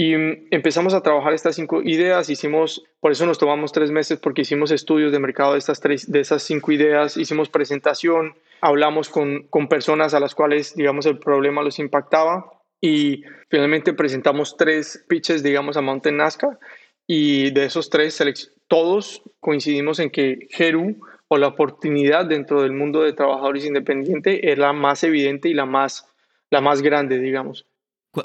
[0.01, 4.19] Y mm, empezamos a trabajar estas cinco ideas, hicimos, por eso nos tomamos tres meses,
[4.19, 9.09] porque hicimos estudios de mercado de, estas tres, de esas cinco ideas, hicimos presentación, hablamos
[9.09, 12.49] con, con personas a las cuales, digamos, el problema los impactaba
[12.81, 16.61] y finalmente presentamos tres pitches, digamos, a Mountain Nazca
[17.05, 18.23] y de esos tres,
[18.69, 24.59] todos coincidimos en que Jeru o la oportunidad dentro del mundo de trabajadores independientes es
[24.59, 26.07] la más evidente y la más,
[26.51, 27.67] la más grande, digamos.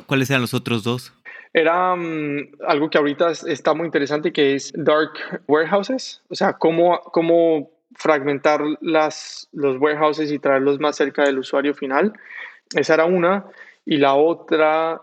[0.06, 1.14] ¿Cuáles eran los otros dos?
[1.54, 5.12] Era mm, algo que ahorita está muy interesante, que es dark
[5.48, 11.74] warehouses, o sea, cómo, cómo fragmentar las, los warehouses y traerlos más cerca del usuario
[11.76, 12.13] final.
[12.76, 13.46] Esa era una.
[13.86, 15.02] Y la otra,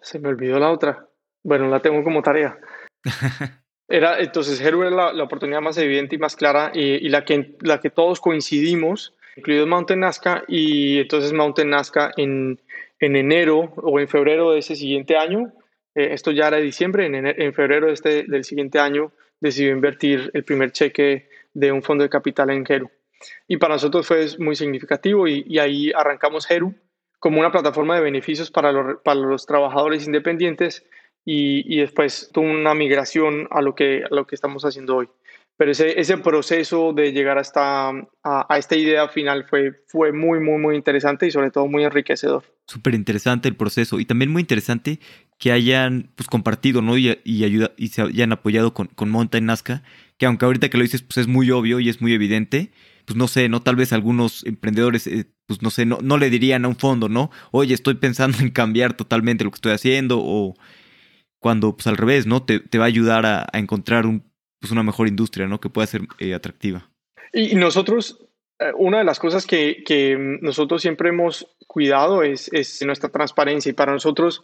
[0.00, 1.06] se me olvidó la otra.
[1.42, 2.58] Bueno, la tengo como tarea.
[3.90, 7.80] Era, entonces, Heru era la, oportunidad más evidente y más clara y, la, que, la
[7.80, 12.60] que todos coincidimos, incluido Mountain Nazca, y entonces Mountain Nazca en,
[13.00, 15.52] en enero o en febrero de ese siguiente año,
[15.94, 20.30] eh, esto ya era diciembre, en, en febrero de este, del siguiente año decidió invertir
[20.34, 22.90] el primer cheque de un fondo de capital en Heru.
[23.46, 26.74] Y para nosotros fue muy significativo y, y ahí arrancamos Heru
[27.18, 30.84] como una plataforma de beneficios para los, para los trabajadores independientes
[31.24, 35.08] y, después tuvo una migración a lo que, a lo que estamos haciendo hoy.
[35.58, 37.90] Pero ese, ese proceso de llegar hasta
[38.22, 42.44] a, esta idea final fue, fue muy, muy, muy interesante y sobre todo muy enriquecedor.
[42.66, 45.00] Súper interesante el proceso y también muy interesante
[45.36, 46.96] que hayan pues, compartido ¿no?
[46.96, 49.82] y, y, ayuda, y se hayan apoyado con, con Mountain Nazca,
[50.16, 52.70] que aunque ahorita que lo dices pues es muy obvio y es muy evidente,
[53.04, 53.62] pues no sé, ¿no?
[53.62, 57.08] Tal vez algunos emprendedores, eh, pues no sé, no, no le dirían a un fondo,
[57.08, 57.30] ¿no?
[57.50, 60.54] Oye, estoy pensando en cambiar totalmente lo que estoy haciendo o
[61.38, 62.42] cuando pues al revés, ¿no?
[62.42, 64.27] Te, va a ayudar a, encontrar un,
[64.60, 65.60] pues, una mejor industria, ¿no?
[65.60, 66.90] Que pueda ser eh, atractiva.
[67.32, 68.18] Y nosotros,
[68.58, 73.70] eh, una de las cosas que, que nosotros siempre hemos cuidado es, es, nuestra transparencia
[73.70, 74.42] y para nosotros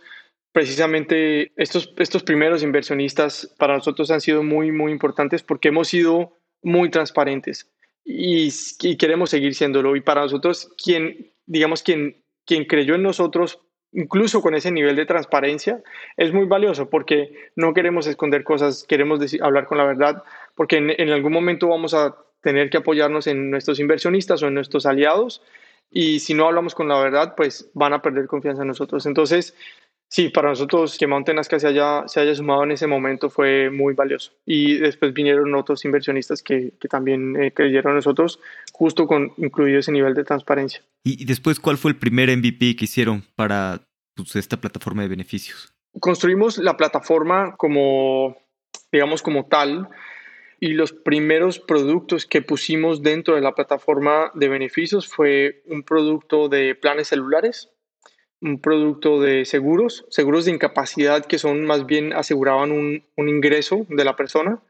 [0.53, 6.39] precisamente estos, estos primeros inversionistas para nosotros han sido muy, muy importantes porque hemos sido
[6.63, 7.73] muy transparentes
[8.05, 8.51] y,
[8.83, 9.97] y queremos seguir siéndolo.
[9.97, 13.61] Y para nosotros, quien, digamos, quien, quien creyó en nosotros
[13.95, 15.83] incluso con ese nivel de transparencia,
[16.17, 20.23] es muy valioso porque no queremos esconder cosas, queremos hablar con la verdad,
[20.55, 24.85] porque en, algún momento vamos a tener que apoyarnos en nuestros inversionistas o en nuestros
[24.85, 25.43] aliados
[25.91, 29.07] y si no hablamos con la verdad, pues van a perder confianza en nosotros.
[29.07, 29.55] Entonces,
[30.15, 33.69] sí, para nosotros que Mountain Nazca se haya, se haya sumado en ese momento fue
[33.69, 34.31] muy valioso.
[34.47, 38.39] Y después vinieron otros inversionistas que, que también eh, creyeron en nosotros,
[38.73, 40.83] justo con incluido ese nivel de transparencia.
[41.03, 43.81] ¿Y después cuál fue el primer MVP que hicieron para
[44.15, 45.75] pues, esta plataforma de beneficios?
[45.99, 48.37] Construimos la plataforma como,
[48.93, 49.89] digamos, como tal.
[50.61, 56.49] Y los primeros productos que pusimos dentro de la plataforma de beneficios fue un producto
[56.49, 57.74] de planes celulares,
[58.45, 64.05] un producto de seguros, seguros de incapacidad que son más bien aseguraban un, ingreso de
[64.05, 64.61] la persona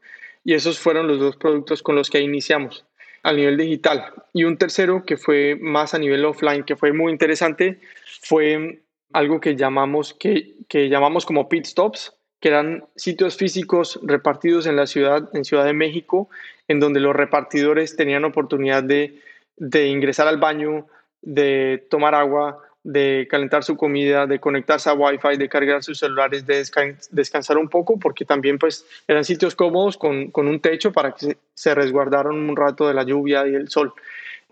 [0.45, 2.85] y esos fueron los dos productos con los que iniciamos
[3.21, 4.13] a nivel digital.
[4.31, 7.79] Y un tercero que fue más a nivel offline, que fue muy interesante,
[8.21, 14.67] fue algo que llamamos, que, que llamamos como pit stops, que eran sitios físicos repartidos
[14.67, 16.29] en la ciudad, en Ciudad de México,
[16.69, 19.19] en donde los repartidores tenían oportunidad de,
[19.57, 20.87] de ingresar al baño,
[21.21, 26.45] de tomar agua, de calentar su comida, de conectarse a Wi-Fi, de cargar sus celulares,
[26.45, 26.63] de
[27.09, 31.73] descansar un poco, porque también pues eran sitios cómodos con, un techo para que se,
[31.73, 33.91] resguardaran un rato de la lluvia y el sol.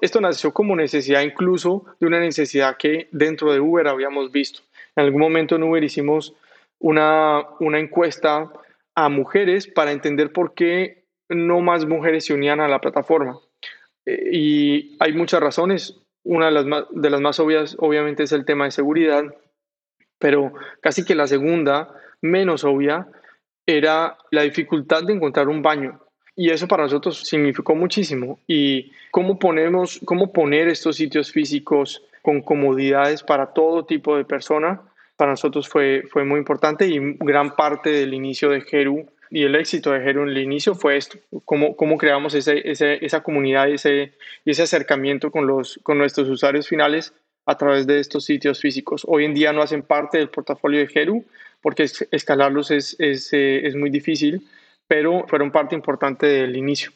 [0.02, 4.62] Esto nació como necesidad incluso de una necesidad que dentro de Uber habíamos visto.
[4.96, 6.34] En algún momento en Uber hicimos
[6.80, 8.52] una, una encuesta
[8.96, 13.38] a mujeres para entender por qué no más mujeres se unían a la plataforma.
[14.08, 16.03] Eh, y hay muchas razones.
[16.24, 19.24] Una de las, más, obvias, obviamente, es el tema de seguridad,
[20.20, 23.08] pero casi que la segunda, menos obvia,
[23.66, 26.00] era la dificultad de encontrar un baño.
[26.36, 28.40] Y eso para nosotros significó muchísimo.
[28.48, 34.82] Y cómo, ponemos, cómo poner estos sitios físicos con comodidades para todo tipo de persona,
[35.18, 39.56] para nosotros fue, fue muy importante y gran parte del inicio de Jeru y el
[39.56, 43.74] éxito de Hero en el inicio fue esto, cómo, cómo creamos ese, esa comunidad y
[43.74, 44.13] ese,
[44.46, 47.13] ese acercamiento con, los, con nuestros usuarios finales
[47.48, 49.04] a través de estos sitios físicos.
[49.08, 51.26] Hoy en día no hacen parte del portafolio de Heru
[51.62, 54.48] porque escalarlos es, es, eh, es muy difícil,
[54.88, 56.91] pero fueron parte importante del inicio.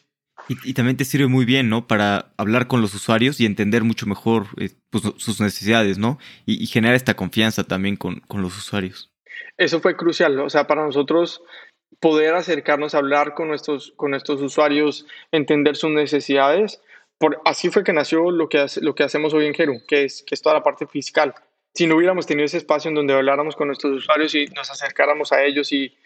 [0.64, 1.88] Y, también te sirve muy bien, ¿no?
[1.88, 6.18] Para hablar con los usuarios y entender mucho mejor eh, pues, sus necesidades, ¿no?
[6.46, 9.10] Y, y, generar esta confianza también con, con los usuarios.
[9.56, 11.42] Eso fue crucial, o sea, para nosotros
[12.00, 16.80] poder acercarnos a hablar con nuestros, con nuestros usuarios, entender sus necesidades.
[17.18, 20.22] Por, así fue que nació lo que, lo que hacemos hoy en Geru, que es,
[20.22, 21.34] que es toda la parte fiscal.
[21.74, 25.32] Si no hubiéramos tenido ese espacio en donde habláramos con nuestros usuarios y nos acercáramos
[25.32, 25.96] a ellos y,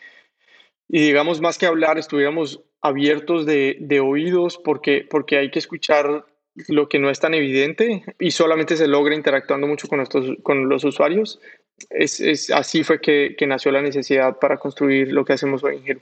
[0.88, 6.24] y digamos, más que hablar, estuviéramos abiertos de, de oídos porque, porque hay que escuchar
[6.68, 10.68] lo que no es tan evidente y solamente se logra interactuando mucho con, nuestros, con
[10.68, 11.40] los usuarios,
[11.90, 16.00] es, así fue que, nació la necesidad para construir lo que hacemos hoy en Hero.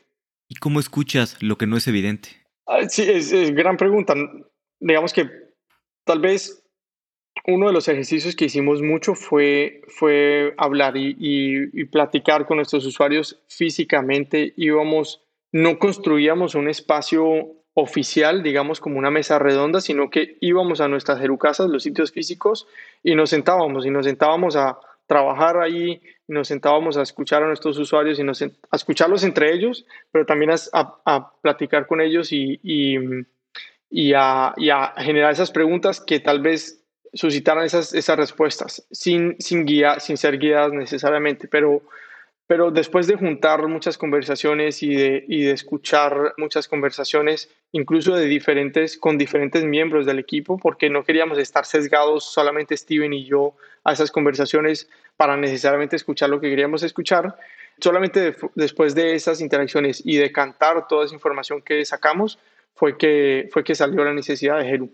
[0.49, 2.31] ¿Y cómo escuchas lo que no es evidente?
[2.67, 4.15] Ah, sí, es, es, gran pregunta.
[4.81, 5.29] Digamos que
[6.05, 6.63] tal vez
[7.47, 12.85] uno de los ejercicios que hicimos mucho fue, fue hablar y, y, platicar con nuestros
[12.85, 14.53] usuarios físicamente.
[14.57, 20.89] Íbamos, no construíamos un espacio oficial, digamos como una mesa redonda, sino que íbamos a
[20.89, 22.67] nuestras jerucasas, los sitios físicos,
[23.03, 24.79] y nos sentábamos, y nos sentábamos a
[25.11, 29.85] trabajar ahí, nos sentábamos a escuchar a nuestros usuarios y nos, a escucharlos entre ellos,
[30.13, 32.97] pero también a, a, platicar con ellos y, y,
[33.91, 39.35] y, a, y, a, generar esas preguntas que tal vez suscitaran esas, esas respuestas, sin,
[39.41, 41.83] sin, guía, sin ser guiadas necesariamente, pero
[42.51, 48.27] pero después de juntar muchas conversaciones y de, y de escuchar muchas conversaciones, incluso de
[48.27, 53.55] diferentes, con diferentes miembros del equipo, porque no queríamos estar sesgados solamente Steven y yo
[53.85, 57.37] a esas conversaciones para necesariamente escuchar lo que queríamos escuchar.
[57.79, 62.41] Solamente después de esas interacciones y de cantar toda esa información que sacamos,
[62.75, 64.91] fue que, fue que salió la necesidad de Heru.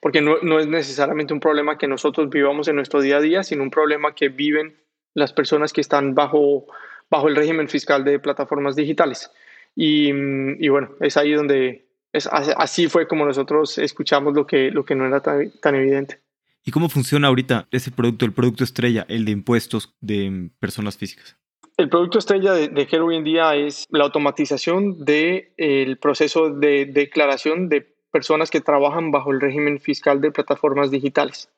[0.00, 3.44] Porque no, no es necesariamente un problema que nosotros vivamos en nuestro día a día,
[3.44, 4.76] sino un problema que viven
[5.14, 6.66] las personas que están bajo
[7.10, 9.30] bajo el régimen fiscal de plataformas digitales.
[9.74, 14.84] Y, y bueno, es ahí donde, es, así fue como nosotros escuchamos lo que, lo
[14.84, 16.20] que no era tan, tan evidente.
[16.64, 21.36] ¿Y cómo funciona ahorita ese producto, el producto estrella, el de impuestos de personas físicas?
[21.76, 26.86] El producto estrella de, de hoy en día es la automatización del el proceso de
[26.86, 31.50] declaración de personas que trabajan bajo el régimen fiscal de plataformas digitales.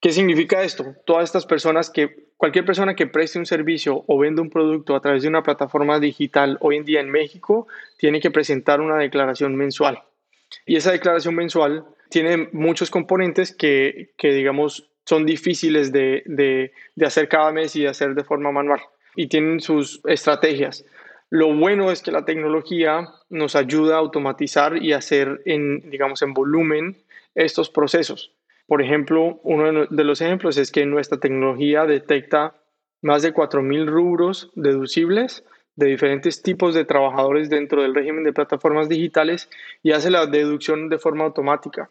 [0.00, 0.94] ¿Qué significa esto?
[1.04, 5.00] Todas estas personas que, cualquier persona que preste un servicio o venda un producto a
[5.00, 9.56] través de una plataforma digital hoy en día en México, tiene que presentar una declaración
[9.56, 10.02] mensual.
[10.66, 17.06] Y esa declaración mensual tiene muchos componentes que, que digamos, son difíciles de, de, de
[17.06, 18.80] hacer cada mes y de hacer de forma manual.
[19.14, 20.84] Y tienen sus estrategias.
[21.30, 26.34] Lo bueno es que la tecnología nos ayuda a automatizar y hacer en, digamos, en
[26.34, 26.96] volumen
[27.34, 28.32] estos procesos.
[28.66, 32.54] Por ejemplo, uno de los ejemplos es que nuestra tecnología detecta
[33.02, 35.44] más de 4.000 rubros deducibles
[35.76, 39.48] de diferentes tipos de trabajadores dentro del régimen de plataformas digitales
[39.82, 41.90] y hace la deducción de forma automática,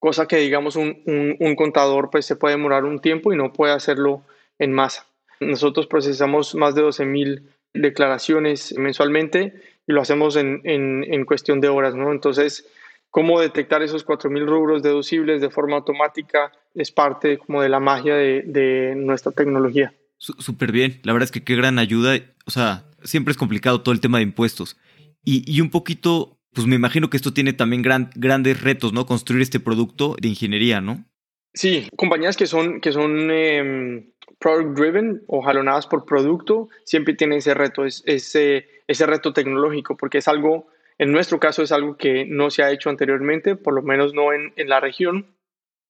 [0.00, 1.02] cosa que digamos un,
[1.38, 4.22] un, contador pues se puede demorar un tiempo y no puede hacerlo
[4.58, 5.06] en masa.
[5.40, 7.42] Nosotros procesamos más de 12.000
[7.74, 9.54] declaraciones mensualmente
[9.86, 12.12] y lo hacemos en, en, en cuestión de horas, ¿no?
[12.12, 12.68] Entonces,
[13.12, 18.16] cómo detectar esos 4.000 rubros deducibles de forma automática es parte como de la magia
[18.16, 19.94] de, nuestra tecnología.
[20.16, 22.18] Súper bien, la verdad es que qué gran ayuda.
[22.46, 24.78] O sea, siempre es complicado todo el tema de impuestos.
[25.24, 29.04] Y, un poquito, pues me imagino que esto tiene también grandes retos, ¿no?
[29.04, 31.04] Construir este producto de ingeniería, ¿no?
[31.52, 37.38] Sí, compañías que son, que son em, product driven o jalonadas por producto, siempre tienen
[37.38, 40.72] ese reto, ese, ese reto tecnológico, porque es algo
[41.02, 44.32] en nuestro caso es algo que no se ha hecho anteriormente, por lo menos no
[44.32, 45.26] en, la región,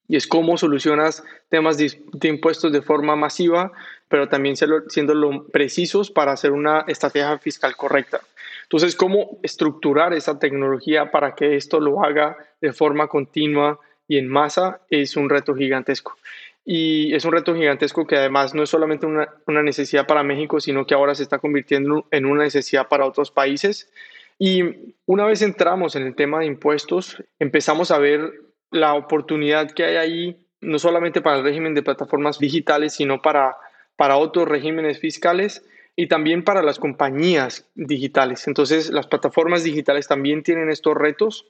[0.09, 1.93] y es cómo solucionas temas de,
[2.27, 3.73] impuestos de forma masiva,
[4.09, 8.23] pero también siendo lo precisos para hacer una estrategia fiscal correcta.
[8.63, 14.29] Entonces, cómo estructurar esa tecnología para que esto lo haga de forma continua y en
[14.29, 16.17] masa es un reto gigantesco.
[16.65, 20.59] Y es un reto gigantesco que además no es solamente una, una necesidad para México,
[20.59, 23.91] sino que ahora se está convirtiendo en una necesidad para otros países.
[24.39, 28.33] Y una vez entramos en el tema de impuestos, empezamos a ver
[28.71, 33.57] la oportunidad que hay ahí, no solamente para el régimen de plataformas digitales, sino para,
[33.97, 35.65] para otros regímenes fiscales
[35.95, 38.47] y también para las compañías digitales.
[38.49, 41.47] Entonces, las plataformas digitales también tienen estos retos,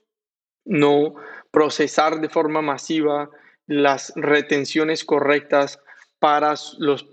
[0.65, 1.15] no
[1.51, 3.31] procesar de forma masiva
[3.67, 5.81] las retenciones correctas
[6.19, 6.55] para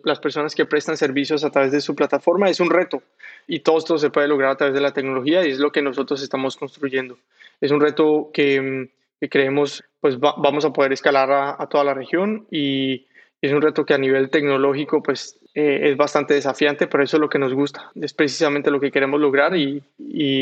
[0.03, 3.01] las personas que prestan servicios a través de su plataforma es un reto
[3.49, 5.81] y todo esto se puede lograr a través de la tecnología y es lo que
[5.81, 7.17] nosotros estamos construyendo.
[7.59, 8.91] Es un reto que,
[9.29, 13.07] creemos pues vamos a poder escalar a, toda la región y
[13.41, 17.21] es un reto que a nivel tecnológico pues eh, es bastante desafiante, pero eso es
[17.21, 19.83] lo que nos gusta, es precisamente lo que queremos lograr y,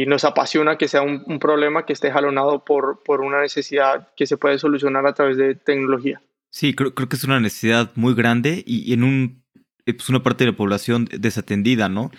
[0.07, 4.37] nos apasiona que sea un, problema que esté jalonado por, por una necesidad que se
[4.37, 6.21] puede solucionar a través de tecnología.
[6.49, 9.43] Sí, creo, creo que es una necesidad muy grande y, en un,
[9.85, 12.11] eh, pues una parte de la población desatendida, ¿no?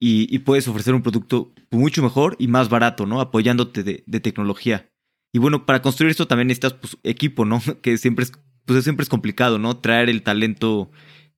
[0.00, 3.20] Y, puedes ofrecer un producto mucho mejor y más barato, ¿no?
[3.20, 4.90] Apoyándote de, tecnología.
[5.32, 7.60] Y bueno, para construir esto también necesitas pues, equipo, ¿no?
[7.82, 8.32] Que siempre es,
[8.66, 9.78] pues, siempre es complicado, ¿no?
[9.78, 10.90] Traer el talento,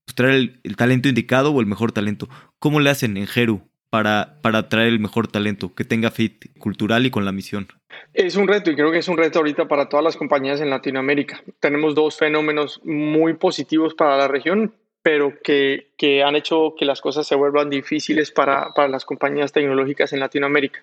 [0.05, 2.29] pues, traer el, talento indicado o el mejor talento.
[2.59, 7.07] ¿Cómo le hacen en Jeru para, para traer el mejor talento que tenga fit cultural
[7.07, 7.69] y con la misión?
[8.15, 10.71] Es un reto y creo que es un reto ahorita para todas las compañías en
[10.71, 11.43] Latinoamérica.
[11.61, 14.75] Tenemos dos fenómenos muy positivos para la región,
[15.07, 19.53] pero que, que han hecho que las cosas se vuelvan difíciles para, para las compañías
[19.53, 20.83] tecnológicas en Latinoamérica.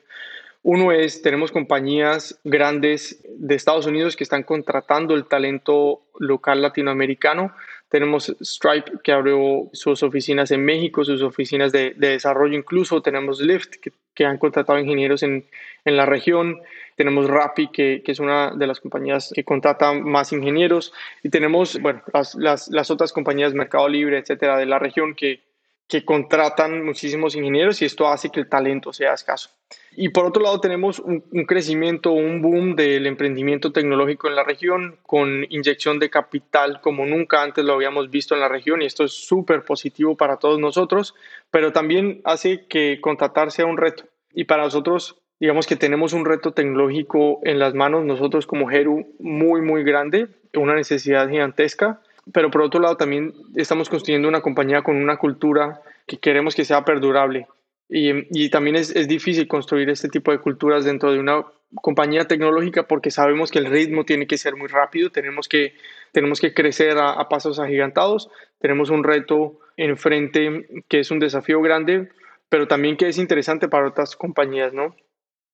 [0.61, 7.53] Uno es, tenemos compañías grandes de Estados Unidos que están contratando el talento local latinoamericano.
[7.89, 13.01] Tenemos Stripe que abrió sus oficinas en México, sus oficinas de, desarrollo incluso.
[13.01, 13.76] Tenemos Lyft
[14.15, 15.43] que, han contratado ingenieros en,
[15.84, 16.61] en la región.
[16.95, 20.93] Tenemos Rappi, que, que, es una de las compañías que contrata más ingenieros.
[21.23, 25.41] Y tenemos, bueno, las, las, las otras compañías, Mercado Libre, etcétera, de la región que,
[25.87, 29.49] que contratan muchísimos ingenieros y esto hace que el talento sea escaso.
[29.95, 34.97] Y por otro lado tenemos un, crecimiento, un boom del emprendimiento tecnológico en la región
[35.03, 39.03] con inyección de capital como nunca antes lo habíamos visto en la región y esto
[39.03, 41.13] es súper positivo para todos nosotros,
[41.51, 44.05] pero también hace que contratar sea un reto.
[44.33, 49.13] Y para nosotros, digamos que tenemos un reto tecnológico en las manos, nosotros como Heru,
[49.19, 51.99] muy, muy grande, una necesidad gigantesca
[52.31, 56.63] pero por otro lado también estamos construyendo una compañía con una cultura que queremos que
[56.63, 57.47] sea perdurable.
[57.89, 61.43] Y, también es, es, difícil construir este tipo de culturas dentro de una
[61.75, 65.75] compañía tecnológica porque sabemos que el ritmo tiene que ser muy rápido, tenemos que,
[66.11, 68.29] tenemos que crecer a, a pasos agigantados,
[68.59, 72.09] tenemos un reto enfrente que es un desafío grande,
[72.49, 74.95] pero también que es interesante para otras compañías, ¿no?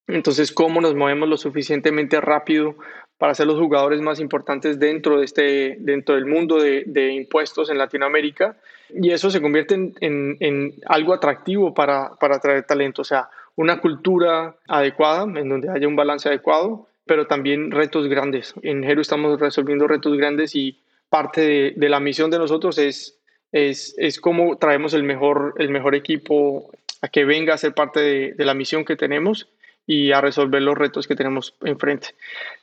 [0.10, 2.76] Entonces, ¿cómo nos movemos lo suficientemente rápido
[3.20, 7.70] para ser los jugadores más importantes dentro, de este, dentro del mundo de, de impuestos
[7.70, 8.58] en Latinoamérica.
[8.90, 9.94] Y eso se convierte en,
[10.40, 15.86] en, algo atractivo para, para atraer talento, o sea, una cultura adecuada, en donde haya
[15.86, 18.54] un balance adecuado, pero también retos grandes.
[18.64, 20.80] En Hero estamos resolviendo retos grandes y
[21.10, 23.20] parte de, de la misión de nosotros es,
[23.52, 28.00] es, es, cómo traemos el mejor, el mejor equipo a que venga a ser parte
[28.00, 29.50] de, de la misión que tenemos
[29.90, 32.10] y a resolver los retos que tenemos enfrente.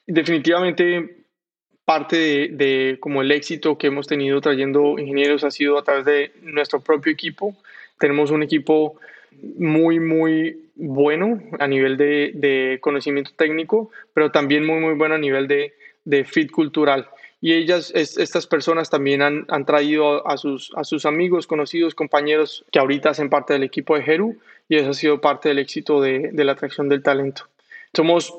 [0.06, 1.24] Definitivamente
[1.84, 6.30] parte de, como el éxito que hemos tenido trayendo ingenieros ha sido a través de
[6.42, 7.56] nuestro propio equipo.
[7.98, 9.00] Tenemos un equipo
[9.58, 15.48] muy, muy bueno a nivel de, conocimiento técnico, pero también muy, muy bueno a nivel
[15.48, 17.08] de, fit cultural.
[17.40, 22.64] Y ellas, estas personas también han, han traído a sus, a sus amigos, conocidos, compañeros
[22.72, 26.00] que ahorita hacen parte del equipo de Heru y eso ha sido parte del éxito
[26.00, 27.48] de, la atracción del talento.
[27.94, 28.34] Somos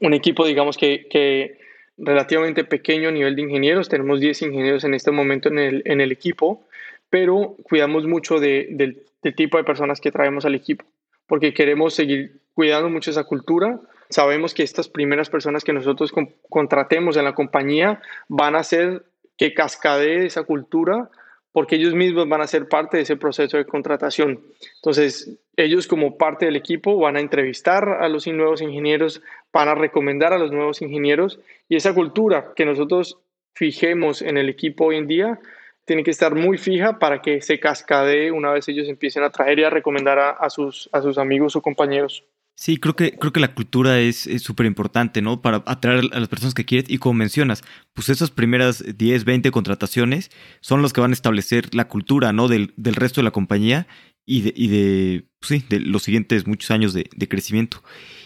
[0.00, 1.58] un equipo, digamos, que, que,
[1.96, 6.00] relativamente pequeño a nivel de ingenieros, tenemos 10 ingenieros en este momento en el, en
[6.00, 6.64] el equipo,
[7.10, 9.04] pero cuidamos mucho del
[9.36, 10.84] tipo de personas que traemos al equipo,
[11.26, 13.80] porque queremos seguir cuidando mucho esa cultura.
[14.10, 16.12] Sabemos que estas primeras personas que nosotros
[16.48, 19.04] contratemos en la compañía van a hacer
[19.36, 21.10] que cascadee esa cultura
[21.52, 24.40] porque ellos mismos van a ser parte de ese proceso de contratación.
[24.76, 29.74] Entonces, ellos como parte del equipo van a entrevistar a los nuevos ingenieros, van a
[29.74, 33.18] recomendar a los nuevos ingenieros y esa cultura que nosotros
[33.54, 35.40] fijemos en el equipo hoy en día
[35.84, 39.58] tiene que estar muy fija para que se cascadee una vez ellos empiecen a traer
[39.58, 40.88] y recomendar a sus
[41.18, 42.24] amigos o compañeros.
[42.60, 45.40] Sí, creo que, creo que la cultura es súper importante, ¿no?
[45.40, 46.90] Para atraer a las personas que quieres.
[46.90, 51.72] Y como mencionas, pues esas primeras 10, 20 contrataciones son los que van a establecer
[51.76, 52.48] la cultura, ¿no?
[52.48, 53.86] Del, del resto de la compañía
[54.26, 57.84] y de, y de, pues sí, de los siguientes muchos años de, de crecimiento.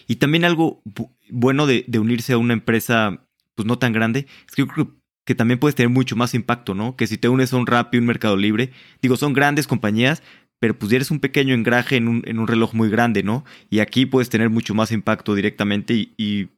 [0.08, 0.82] Y también algo
[1.28, 4.96] bueno de, de, unirse a una empresa, pues no tan grande, es que yo creo
[5.26, 6.96] que también puedes tener mucho más impacto, ¿no?
[6.96, 8.72] Que si te unes a un Rappi, un Mercado Libre,
[9.02, 10.22] digo, son grandes compañías,
[10.62, 13.44] pero pues eres un pequeño engraje en un, en un reloj muy grande, ¿no?
[13.68, 16.50] Y aquí puedes tener mucho más impacto directamente y,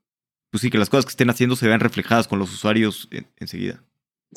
[0.51, 3.09] pues sí, que las cosas que estén haciendo se vean reflejadas con los usuarios
[3.41, 3.83] enseguida.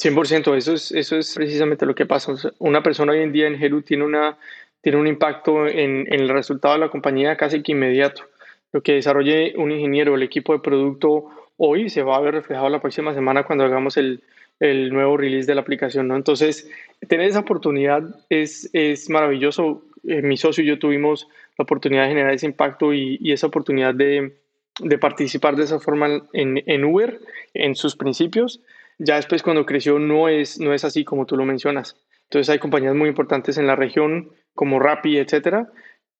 [0.01, 2.33] 100%, eso es, eso es precisamente lo que pasa.
[2.59, 4.37] una persona hoy en día en Heru tiene, una,
[4.79, 8.23] tiene un impacto en, en, el resultado de la compañía casi que inmediato.
[8.71, 11.25] Lo que desarrolle un ingeniero, el equipo de producto
[11.57, 14.23] hoy se va a ver reflejado la próxima semana cuando hagamos el,
[14.59, 16.15] el nuevo release de la aplicación, ¿no?
[16.15, 16.69] Entonces,
[17.07, 19.83] tener esa oportunidad es, es maravilloso.
[20.07, 21.27] Eh, mi socio y yo tuvimos
[21.57, 24.37] la oportunidad de generar ese impacto y, esa oportunidad de,
[24.79, 27.19] de, participar de esa forma en, en, Uber,
[27.53, 28.61] en sus principios.
[28.99, 31.97] Ya después, cuando creció, no es, no es así como tú lo mencionas.
[32.23, 35.71] Entonces, hay compañías muy importantes en la región, como Rappi, etcétera,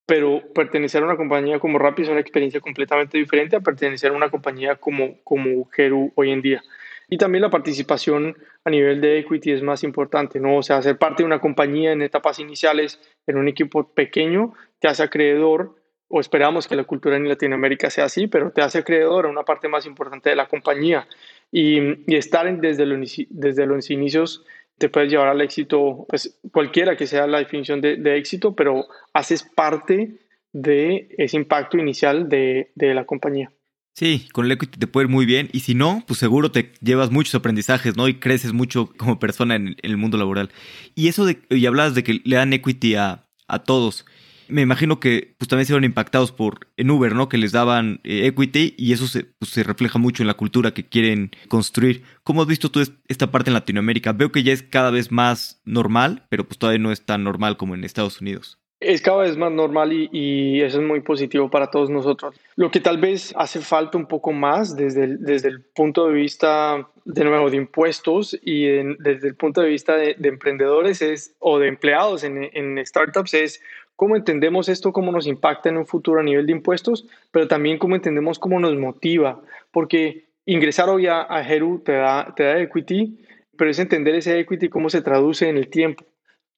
[0.05, 4.15] pero pertenecer a una compañía como Rappi es una experiencia completamente diferente a pertenecer a
[4.15, 5.67] una compañía como, como
[6.15, 6.63] hoy en día.
[7.09, 8.35] Y también la participación
[8.65, 10.57] a nivel de equity es más importante, ¿no?
[10.57, 14.89] O sea, ser parte de una compañía en etapas iniciales, en un equipo pequeño, te
[14.89, 15.75] hace acreedor,
[16.09, 19.43] o esperamos que la cultura en Latinoamérica sea así, pero te hace acreedor a una
[19.43, 21.07] parte más importante de la compañía.
[21.49, 21.79] Y,
[22.11, 24.45] y estar desde, los, desde los inicios
[24.77, 28.85] te puedes llevar al éxito, pues cualquiera que sea la definición de, de éxito, pero
[29.13, 30.19] haces parte
[30.53, 33.51] de ese impacto inicial de, de la compañía.
[33.97, 36.71] Sí, con el equity te puede ir muy bien y si no, pues seguro te
[36.81, 38.07] llevas muchos aprendizajes, ¿no?
[38.07, 40.51] Y creces mucho como persona en, el mundo laboral.
[40.93, 44.05] Y eso de, y hablabas de que le dan equity a, a todos.
[44.49, 47.27] Me imagino que pues, también se fueron impactados por Uber, ¿no?
[47.27, 50.75] Que les daban eh, equity y eso se, pues, se refleja mucho en la cultura
[50.75, 52.03] que quieren construir.
[52.23, 54.13] ¿Cómo has visto tú esta parte en Latinoamérica?
[54.13, 57.57] Veo que ya es cada vez más normal, pero pues todavía no es tan normal
[57.57, 58.59] como en Estados Unidos.
[58.79, 62.35] Es cada vez más normal y, eso es muy positivo para todos nosotros.
[62.55, 66.13] Lo que tal vez hace falta un poco más desde el, desde el punto de
[66.13, 68.65] vista, de nuevo, de impuestos y
[68.99, 73.61] desde el punto de vista de, emprendedores es, o de empleados en, en startups es
[73.95, 77.79] cómo entendemos esto, cómo nos impacta en un futuro a nivel de impuestos, pero también
[77.79, 82.61] cómo entendemos cómo nos motiva, porque ingresar hoy a, a Heru te da, te da
[82.61, 83.17] equity,
[83.57, 86.05] pero es entender ese equity, cómo se traduce en el tiempo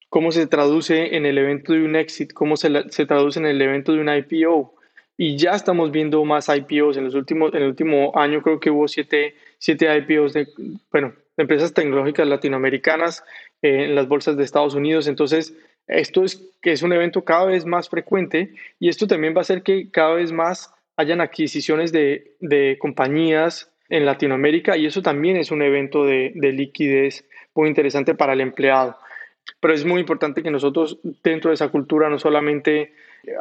[0.09, 3.61] cómo se traduce en el evento de un exit, cómo se, se traduce en el
[3.61, 4.73] evento de un IPO.
[5.17, 6.97] Y ya estamos viendo más IPOs.
[6.97, 10.47] En, los últimos, en el último año creo que hubo siete, siete IPOs de,
[10.91, 13.23] bueno, empresas tecnológicas latinoamericanas
[13.61, 15.07] eh, en las bolsas de Estados Unidos.
[15.07, 15.53] Entonces,
[15.87, 19.41] esto es que es un evento cada vez más frecuente y esto también va a
[19.41, 25.35] hacer que cada vez más hayan adquisiciones de, de compañías en Latinoamérica y eso también
[25.37, 28.97] es un evento de, de liquidez muy interesante para el empleado
[29.59, 32.93] pero es muy importante que nosotros dentro de esa cultura no solamente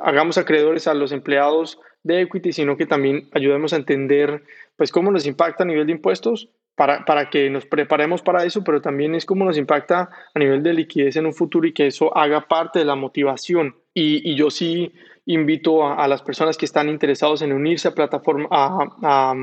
[0.03, 4.43] hagamos acreedores a los empleados de equity, sino que también ayudemos a entender
[4.77, 8.63] pues cómo nos impacta a nivel de impuestos para, para que nos preparemos para eso,
[8.63, 11.89] pero también es cómo nos impacta a nivel de liquidez en un futuro y que
[11.89, 13.77] eso haga parte de la motivación.
[13.95, 14.93] Y, y yo sí
[15.27, 19.35] invito a, las personas que están interesados en unirse a plataforma, a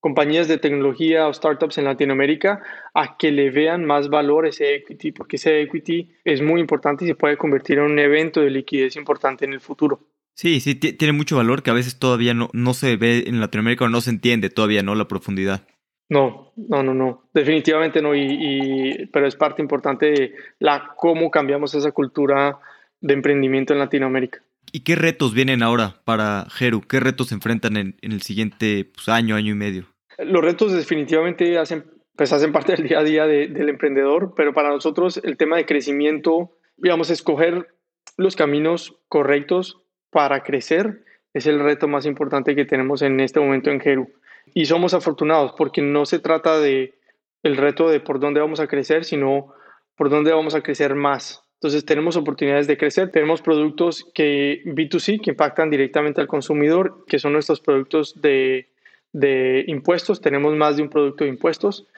[0.00, 2.62] compañías de tecnología o startups en Latinoamérica
[2.94, 7.08] a que le vean más valor ese equity, porque ese equity es muy importante y
[7.08, 10.00] se puede convertir en un evento de liquidez importante en el futuro.
[10.34, 13.86] Sí, sí, tiene mucho valor que a veces todavía no, no se ve en Latinoamérica
[13.86, 14.94] o no se entiende todavía, ¿no?
[14.94, 15.66] La profundidad.
[16.08, 21.74] No, no, no, no, definitivamente no, y, pero es parte importante de la, cómo cambiamos
[21.74, 22.58] esa cultura
[23.00, 24.42] de emprendimiento en Latinoamérica.
[24.72, 26.82] ¿Y qué retos vienen ahora para Jeru?
[26.82, 29.86] ¿Qué retos se enfrentan en, el siguiente pues, año, año y medio?
[30.18, 31.84] Los retos definitivamente hacen,
[32.16, 35.66] pues, hacen parte del día a día del emprendedor, pero para nosotros el tema de
[35.66, 37.68] crecimiento, digamos, escoger
[38.16, 41.04] los caminos correctos para crecer
[41.34, 44.08] es el reto más importante que tenemos en este momento en Jeru.
[44.54, 46.94] Y somos afortunados porque no se trata de
[47.42, 49.52] el reto de por dónde vamos a crecer, sino
[49.96, 51.44] por dónde vamos a crecer más.
[51.58, 57.18] Entonces tenemos oportunidades de crecer, tenemos productos que B2C que impactan directamente al consumidor, que
[57.18, 58.68] son nuestros productos de,
[59.12, 61.88] de impuestos, tenemos más de un producto de impuestos,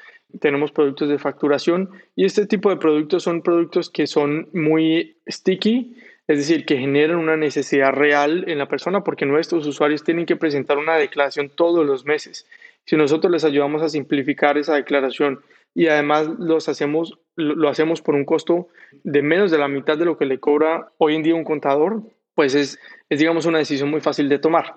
[0.41, 1.91] tenemos productos de facturación.
[2.17, 5.95] Y este tipo de productos son productos que son muy sticky,
[6.27, 10.37] es decir, que generan una necesidad real en la persona porque nuestros usuarios tienen que
[10.37, 12.47] presentar una declaración todos los meses.
[12.87, 15.41] Si nosotros les ayudamos a simplificar esa declaración
[15.75, 18.69] y además los hacemos, lo hacemos por un costo
[19.05, 22.03] de menos de la mitad de lo que le cobra hoy en día un contador,
[22.35, 24.75] pues es, es digamos, una decisión muy fácil de tomar.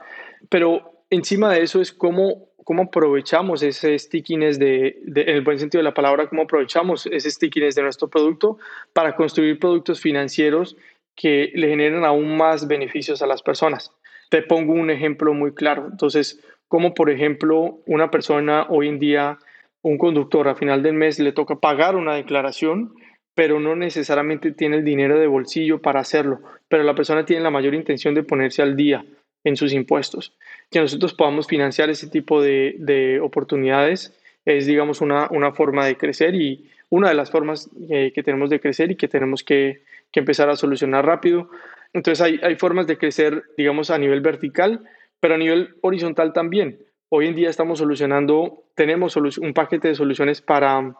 [0.50, 5.60] Pero encima de eso es cómo, cómo aprovechamos ese stickiness de, de, en el buen
[5.60, 8.58] sentido de la palabra, cómo aprovechamos ese stickiness de nuestro producto
[8.94, 10.78] para construir productos financieros
[11.16, 13.92] que le generen aún más beneficios a las personas.
[14.30, 15.88] Te pongo un ejemplo muy claro.
[15.92, 19.38] Entonces, como por ejemplo una persona hoy en día
[19.84, 22.96] un conductor a final del mes le toca pagar una declaración,
[23.36, 27.52] pero no necesariamente tiene el dinero de bolsillo para hacerlo, pero la persona tiene la
[27.52, 29.06] mayor intención de ponerse al día
[29.44, 30.34] en sus impuestos.
[30.72, 36.36] Que nosotros podamos financiar ese tipo de, oportunidades es, digamos, una, una, forma de crecer
[36.36, 40.20] y una de las formas eh, que tenemos de crecer y que tenemos que, que
[40.22, 41.50] empezar a solucionar rápido.
[41.92, 44.82] Entonces hay, hay formas de crecer, digamos, a nivel vertical,
[45.20, 46.80] pero a nivel horizontal también.
[47.16, 50.96] Hoy en día estamos solucionando, tenemos un paquete de soluciones para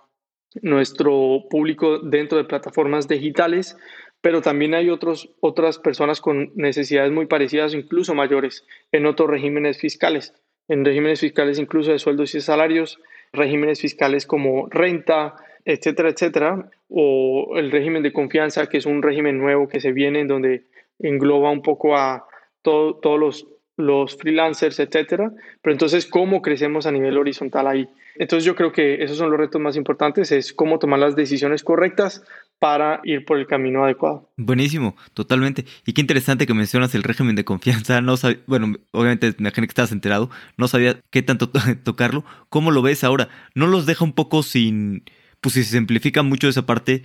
[0.62, 3.76] nuestro público dentro de plataformas digitales,
[4.22, 9.80] pero también hay otros, otras personas con necesidades muy parecidas, incluso mayores, en otros regímenes
[9.80, 10.36] fiscales,
[10.68, 13.00] en regímenes fiscales incluso de sueldos y salarios,
[13.32, 15.34] regímenes fiscales como renta,
[15.66, 20.20] etcétera, etcétera, o el régimen de confianza, que es un régimen nuevo que se viene,
[20.20, 20.66] en donde
[21.00, 22.28] engloba un poco a
[22.62, 23.48] todos los
[23.78, 25.32] los freelancers, etcétera.
[25.62, 27.88] Pero entonces, ¿cómo crecemos a nivel horizontal ahí?
[28.16, 31.64] Entonces, yo creo que esos son los retos más importantes, es cómo tomar las decisiones
[31.64, 32.24] correctas
[32.60, 34.32] para ir por el camino adecuado.
[34.38, 35.66] Buenísimo, totalmente.
[35.86, 38.02] Y qué interesante que mencionas el régimen de confianza.
[38.02, 38.16] No
[38.48, 41.50] bueno, obviamente me imagino que estás enterado, no sabía qué tanto
[41.84, 42.24] tocarlo.
[42.50, 43.30] ¿Cómo lo ves ahora?
[43.56, 45.04] ¿No los deja un poco sin,
[45.42, 47.04] pues si se simplifica mucho esa parte,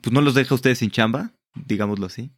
[0.00, 2.30] pues no los deja ustedes sin chamba, digámoslo así?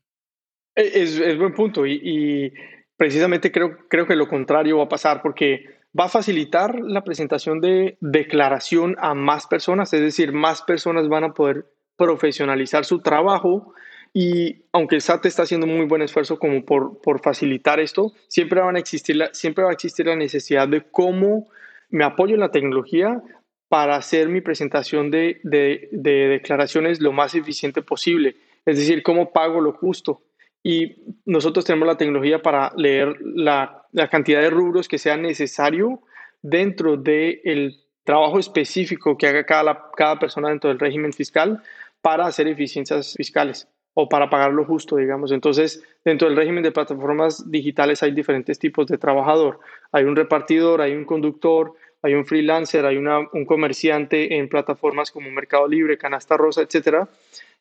[0.76, 2.52] Es, es buen punto y
[2.96, 5.64] precisamente creo, creo que lo contrario va a pasar porque
[5.98, 11.24] va a facilitar la presentación de declaración a más personas, es decir, más personas van
[11.24, 11.66] a poder
[11.96, 13.72] profesionalizar su trabajo
[14.16, 18.60] Y aunque el SAT está haciendo muy buen esfuerzo como por, por facilitar esto, siempre,
[18.60, 21.48] van a existir la, siempre va a existir la necesidad de cómo
[21.90, 23.20] me apoyo en la tecnología
[23.68, 28.36] para hacer mi presentación de, de, de declaraciones lo más eficiente posible.
[28.64, 30.22] Es decir, cómo pago lo justo.
[30.64, 30.96] Y
[31.26, 36.00] nosotros tenemos la tecnología para leer la, la cantidad de rubros que sea necesario
[36.42, 41.62] dentro del trabajo específico que haga cada, cada persona dentro del régimen fiscal
[42.00, 45.32] para hacer eficiencias fiscales o para pagar lo justo, digamos.
[45.32, 49.60] Entonces, dentro del régimen de plataformas digitales hay diferentes tipos de trabajador.
[49.92, 55.10] Hay un repartidor, hay un conductor, hay un freelancer, hay una, un comerciante en plataformas
[55.10, 57.08] como Mercado Libre, Canasta Rosa, etcétera.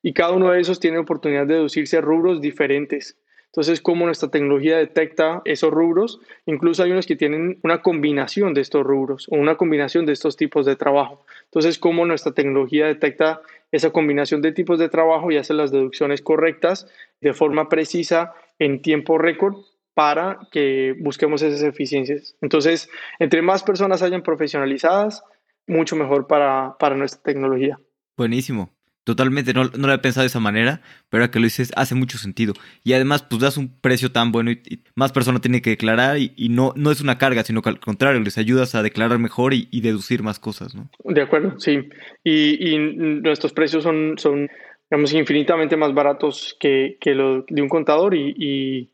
[0.04, 3.18] Y cada uno de esos tiene oportunidad de deducirse a rubros diferentes.
[3.46, 8.62] Entonces, cómo nuestra tecnología detecta esos rubros, incluso hay unos que tienen una combinación de
[8.62, 11.24] estos rubros o una combinación de estos tipos de trabajo.
[11.46, 13.42] Entonces, cómo nuestra tecnología detecta
[13.72, 16.88] esa combinación de tipos de trabajo y hace las deducciones correctas
[17.22, 19.56] de forma precisa en tiempo récord
[19.94, 22.36] para que busquemos esas eficiencias.
[22.42, 22.90] Entonces,
[23.20, 25.24] entre más personas hayan profesionalizadas,
[25.68, 27.80] mucho mejor para, para nuestra tecnología.
[28.18, 28.72] Buenísimo.
[29.04, 31.94] Totalmente, no, no lo había pensado de esa manera, pero ahora que lo dices, hace
[31.94, 32.54] mucho sentido.
[32.86, 36.48] Y además, pues das un precio tan bueno y, más personas tienen que declarar y,
[36.50, 39.82] no, no es una carga, sino que al contrario, les ayudas a declarar mejor y,
[39.82, 40.90] deducir más cosas, ¿no?
[41.04, 41.90] De acuerdo, sí.
[42.24, 44.50] Y, nuestros precios son, son,
[44.90, 48.90] digamos, infinitamente más baratos que, que lo de un contador y,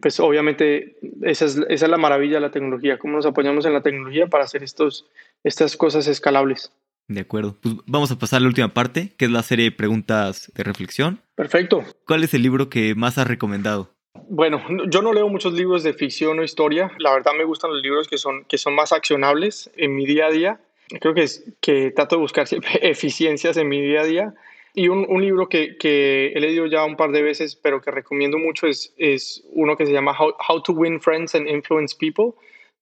[0.00, 3.72] pues obviamente esa es, esa es la maravilla de la tecnología, cómo nos apoyamos en
[3.72, 5.08] la tecnología para hacer estos,
[5.42, 6.70] estas cosas escalables.
[7.08, 7.56] De acuerdo.
[7.62, 10.62] Pues vamos a pasar a la última parte, que es la serie de preguntas de
[10.62, 11.20] reflexión.
[11.34, 11.82] Perfecto.
[12.06, 13.94] ¿Cuál es el libro que más has recomendado?
[14.28, 16.92] Bueno, yo no leo muchos libros de ficción o historia.
[16.98, 20.26] La verdad me gustan los libros que son, que son más accionables en mi día
[20.26, 20.60] a día.
[21.00, 22.46] Creo que, es, que trato de buscar
[22.82, 24.34] eficiencias en mi día a día.
[24.74, 27.90] Y un, un libro que, que, he leído ya un par de veces, pero que
[27.90, 31.96] recomiendo mucho, es, es uno que se llama How, How to Win Friends and Influence
[31.98, 32.32] People,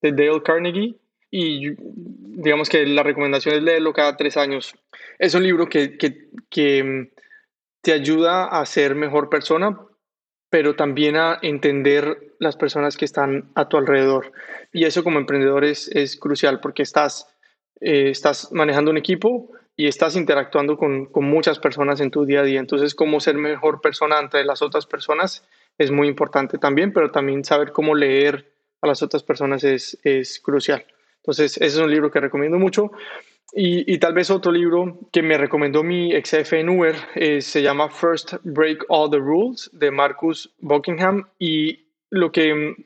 [0.03, 0.97] de Dale Carnegie
[1.31, 4.75] y digamos que la recomendación es leerlo cada tres años.
[5.19, 7.09] Es un libro que, que, que mm,
[7.83, 9.79] te ayuda a ser mejor persona,
[10.51, 14.33] pero también a entender las personas que están a tu alrededor.
[14.73, 17.29] Y eso como emprendedor es, es crucial porque estás,
[17.81, 22.41] eh, estás manejando un equipo y estás interactuando con, con, muchas personas en tu día
[22.41, 22.61] a día.
[22.61, 25.47] Entonces, cómo ser mejor persona ante las otras personas
[25.77, 28.51] es muy importante también, pero también saber cómo leer
[28.81, 30.87] a las otras personas es, es crucial.
[31.27, 32.93] Entonces, ese es un libro que recomiendo mucho.
[33.53, 37.63] Y, tal vez otro libro que me recomendó mi ex jefe en Uber eh, se
[37.63, 41.29] llama First Break All the Rules de Marcus Buckingham.
[41.39, 42.77] Y lo que,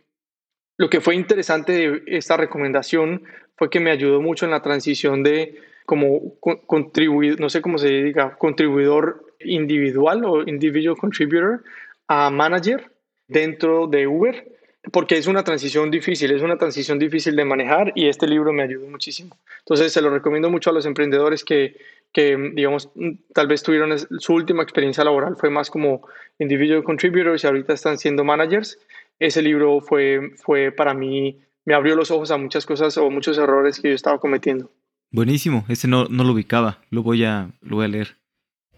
[0.78, 3.24] lo que fue interesante de esta recomendación
[3.56, 7.88] fue que me ayudó mucho en la transición de como contribuir, no sé cómo se
[7.88, 11.62] diga, contribuidor individual o individual contributor
[12.06, 12.90] a manager
[13.26, 14.59] dentro de Uber
[14.92, 18.62] porque es una transición difícil, es una transición difícil de manejar y este libro me
[18.62, 19.36] ayudó muchísimo.
[19.60, 21.76] Entonces se lo recomiendo mucho a los emprendedores que,
[22.12, 22.90] que digamos,
[23.34, 26.08] tal vez tuvieron su última experiencia laboral, fue más como
[26.38, 28.78] individual contributors y ahorita están siendo managers.
[29.18, 33.36] Ese libro fue, fue para mí, me abrió los ojos a muchas cosas o muchos
[33.36, 34.72] errores que yo estaba cometiendo.
[35.12, 38.16] Buenísimo, ese no, no lo ubicaba, lo voy, a, lo voy a leer.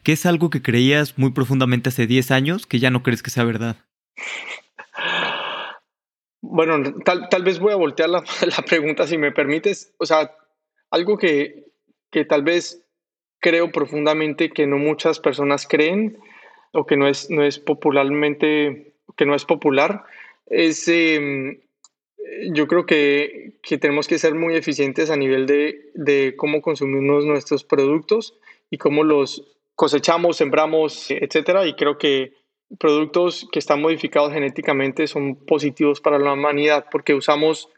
[0.03, 3.30] ¿Qué es algo que creías muy profundamente hace 10 años que ya no crees que
[3.30, 3.76] sea verdad?
[6.43, 8.24] Bueno, tal, tal vez voy a voltear la,
[8.57, 9.95] la, pregunta si me permites.
[9.99, 10.36] O sea,
[10.90, 11.64] algo que,
[12.11, 12.84] que tal vez
[13.40, 16.18] creo profundamente que no muchas personas creen
[16.72, 20.05] o que no es, no es popularmente, que no es popular,
[20.47, 21.61] es, em,
[22.53, 27.24] yo creo que, que, tenemos que ser muy eficientes a nivel de, de cómo consumimos
[27.24, 28.38] nuestros productos
[28.70, 31.66] y cómo los cosechamos, sembramos, etcétera.
[31.66, 32.32] Y creo que
[32.79, 37.68] productos que están modificados genéticamente son positivos para la humanidad porque usamos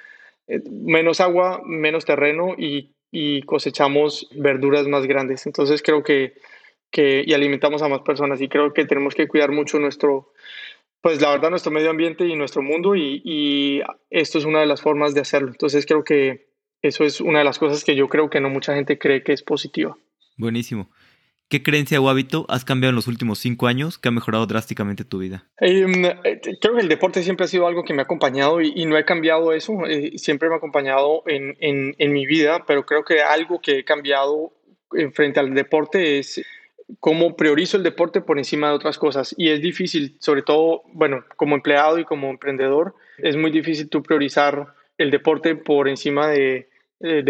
[0.46, 2.90] eh, menos agua, menos terreno y,
[3.46, 5.46] cosechamos verduras más grandes.
[5.46, 6.34] Entonces creo que,
[6.90, 10.32] que, y alimentamos a más personas y creo que tenemos que cuidar mucho nuestro,
[11.00, 14.66] pues la verdad, nuestro medio ambiente y nuestro mundo y, y esto es una de
[14.66, 15.50] las formas de hacerlo.
[15.50, 16.48] Entonces creo que
[16.82, 19.32] eso es una de las cosas que yo creo que no mucha gente cree que
[19.32, 19.96] es positiva.
[20.36, 20.90] Buenísimo.
[21.54, 25.04] ¿Qué creencia o hábito has cambiado en los últimos cinco años que ha mejorado drásticamente
[25.04, 25.46] tu vida?
[25.58, 28.84] Em, eh, creo que el deporte siempre ha sido algo que me ha acompañado y,
[28.86, 29.86] no he cambiado eso.
[29.86, 34.52] Eh, siempre me ha acompañado en, mi vida, pero creo que algo que he cambiado
[34.94, 36.44] en frente al deporte es
[36.98, 39.32] cómo priorizo el deporte por encima de otras cosas.
[39.38, 44.02] Y es difícil, sobre todo, bueno, como empleado y como emprendedor, es muy difícil tú
[44.02, 46.66] priorizar el deporte por encima de,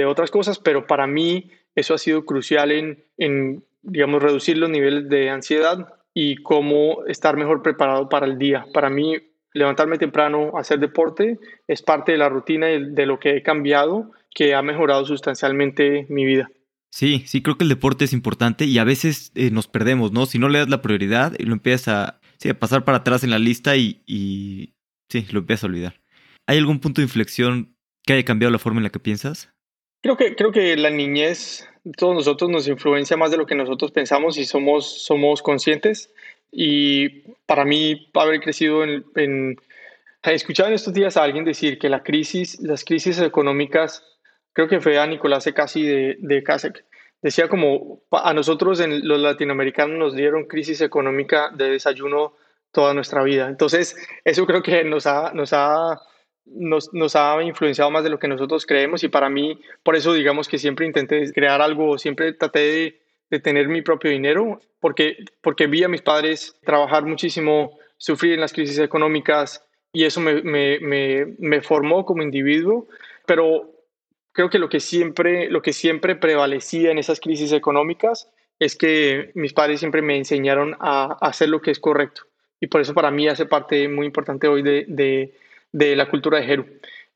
[0.08, 5.30] otras cosas, pero para mí eso ha sido crucial en digamos, reducir los niveles de
[5.30, 8.66] ansiedad y cómo estar mejor preparado para el día.
[8.72, 9.16] Para mí,
[9.52, 14.10] levantarme temprano, hacer deporte, es parte de la rutina y de lo que he cambiado,
[14.34, 16.50] que ha mejorado sustancialmente mi vida.
[16.90, 20.26] Sí, sí, creo que el deporte es importante y a veces eh, nos perdemos, ¿no?
[20.26, 23.30] Si no le das la prioridad y lo empiezas a, a pasar para atrás en
[23.30, 24.74] la lista y, y
[25.08, 26.00] sí, lo empiezas a olvidar.
[26.46, 29.52] ¿Hay algún punto de inflexión que haya cambiado la forma en la que piensas?
[30.02, 33.90] Creo que, creo que la niñez, todos nosotros nos influencia más de lo que nosotros
[33.90, 36.12] pensamos y somos, somos conscientes.
[36.50, 39.56] Y para mí, haber crecido en, en
[40.22, 44.02] escuchado en estos días a alguien decir que la crisis, las crisis económicas,
[44.52, 46.84] creo que fue a Nicolás casi de, de Kasek,
[47.20, 52.34] decía como a nosotros en los latinoamericanos nos dieron crisis económica de desayuno
[52.70, 53.48] toda nuestra vida.
[53.48, 56.00] Entonces, eso creo que nos ha, nos ha
[56.46, 60.12] nos, nos, ha influenciado más de lo que nosotros creemos y para mí, por eso
[60.12, 62.60] digamos que siempre intenté crear algo, siempre traté
[63.30, 68.40] de, tener mi propio dinero, porque, porque vi a mis padres trabajar muchísimo, sufrir en
[68.40, 70.78] las crisis económicas y eso me, me,
[71.38, 72.86] me, formó como individuo,
[73.26, 73.72] pero
[74.30, 78.30] creo que lo que, siempre, lo que siempre prevalecía en esas crisis económicas
[78.60, 82.22] es que mis padres siempre me enseñaron a, hacer lo que es correcto.
[82.60, 85.34] Y por eso para mí hace parte muy importante hoy de
[85.74, 86.66] de la cultura de Jeru.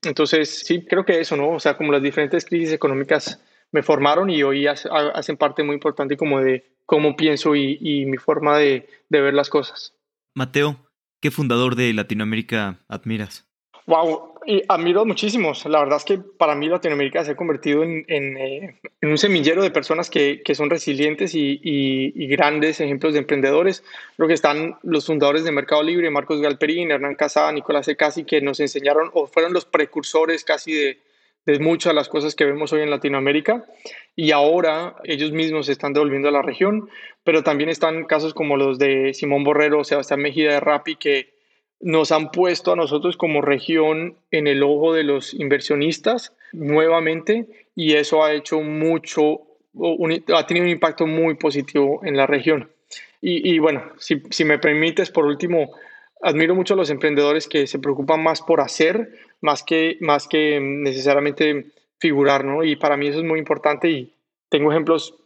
[0.03, 1.51] Entonces, sí, creo que eso, ¿no?
[1.51, 3.41] O sea, como las diferentes crisis económicas
[3.71, 8.59] me formaron y hoy hacen parte muy importante como de cómo pienso y, mi forma
[8.59, 9.95] de, de, ver las cosas.
[10.35, 10.77] Mateo,
[11.21, 13.47] ¿qué fundador de Latinoamérica admiras?
[13.87, 15.67] Wow, y admiro muchísimos.
[15.67, 19.19] La verdad es que para mí Latinoamérica se ha convertido en, en, eh, en un
[19.19, 23.85] semillero de personas que, que son resilientes y, y, grandes ejemplos de emprendedores.
[24.17, 28.41] Creo que están los fundadores de Mercado Libre, Marcos Galperín, Hernán Casada, Nicolás Ecasi, que
[28.41, 30.99] nos enseñaron o fueron los precursores casi de,
[31.45, 33.67] de muchas de las cosas que vemos hoy en Latinoamérica.
[34.17, 36.89] Y ahora ellos mismos se están devolviendo a la región,
[37.23, 41.38] pero también están casos como los de Simón Borrero, Sebastián Mejía de Rappi, que
[41.81, 47.95] nos han puesto a nosotros como región en el ojo de los inversionistas nuevamente y
[47.95, 49.43] eso ha hecho mucho,
[50.35, 52.71] ha tenido un impacto muy positivo en la región.
[53.21, 55.73] Y, bueno, si, si, me permites, por último,
[56.23, 59.11] admiro mucho a los emprendedores que se preocupan más por hacer,
[59.41, 61.67] más que, más que necesariamente
[61.99, 62.63] figurar, ¿no?
[62.63, 64.15] Y para mí eso es muy importante y
[64.49, 65.17] tengo ejemplos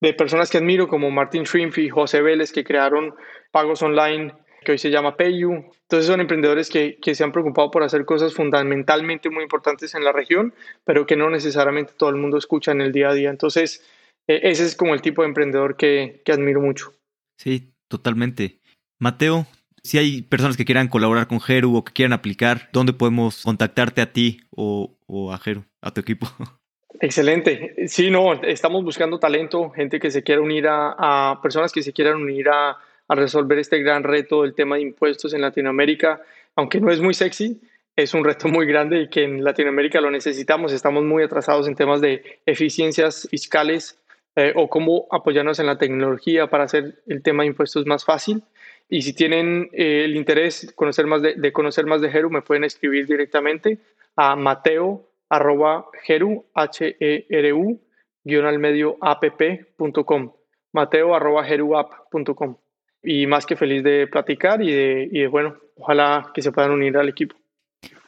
[0.00, 3.14] de personas que admiro como Martin Schrimpf y José Vélez que crearon
[3.52, 4.32] pagos online
[4.64, 5.52] que hoy se llama Payu.
[5.52, 10.04] Entonces son emprendedores que, que, se han preocupado por hacer cosas fundamentalmente muy importantes en
[10.04, 10.54] la región,
[10.84, 13.30] pero que no necesariamente todo el mundo escucha en el día a día.
[13.30, 13.84] Entonces,
[14.26, 16.92] eh, ese es como el tipo de emprendedor que, que admiro mucho.
[17.36, 18.60] Sí, totalmente.
[18.98, 19.46] Mateo,
[19.82, 24.02] si hay personas que quieran colaborar con Jeru o que quieran aplicar, ¿dónde podemos contactarte
[24.02, 26.26] a ti o, o a Jeru, a tu equipo?
[27.00, 27.74] Excelente.
[27.88, 31.92] Sí, no, estamos buscando talento, gente que se quiera unir a, a personas que se
[31.92, 32.76] quieran unir a
[33.10, 36.22] a resolver este gran reto del tema de impuestos en Latinoamérica,
[36.54, 37.60] aunque no es muy sexy,
[37.96, 40.72] es un reto muy grande y que en Latinoamérica lo necesitamos.
[40.72, 44.00] Estamos muy atrasados en temas de eficiencias fiscales
[44.36, 48.44] eh, o cómo apoyarnos en la tecnología para hacer el tema de impuestos más fácil.
[48.88, 52.62] Y si tienen eh, el interés conocer más de, conocer más de Heru, me pueden
[52.62, 53.78] escribir directamente
[54.14, 57.80] a mateo arroba Heru, H -E -R -U,
[58.22, 60.32] guion al medio app.com.
[60.72, 62.56] Mateo arroba heruapp.com
[63.02, 66.72] y más que feliz de platicar y de, y de, bueno, ojalá que se puedan
[66.72, 67.36] unir al equipo.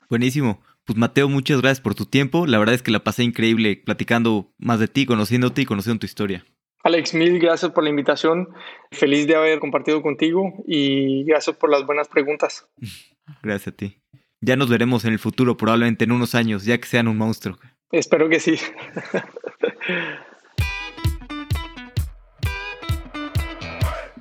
[0.08, 0.62] Buenísimo.
[0.84, 2.46] Pues Mateo, muchas gracias por tu tiempo.
[2.46, 6.06] La verdad es que la pasé increíble platicando más de ti, conociéndote y conociendo tu
[6.06, 6.44] historia.
[6.84, 8.48] Alex, mil gracias por la invitación.
[8.90, 12.68] Feliz de haber compartido contigo y gracias por las buenas preguntas.
[13.42, 14.02] Gracias a ti.
[14.40, 17.56] Ya nos veremos en el futuro, probablemente en unos años, ya que sean un monstruo.
[17.92, 18.56] Espero que sí.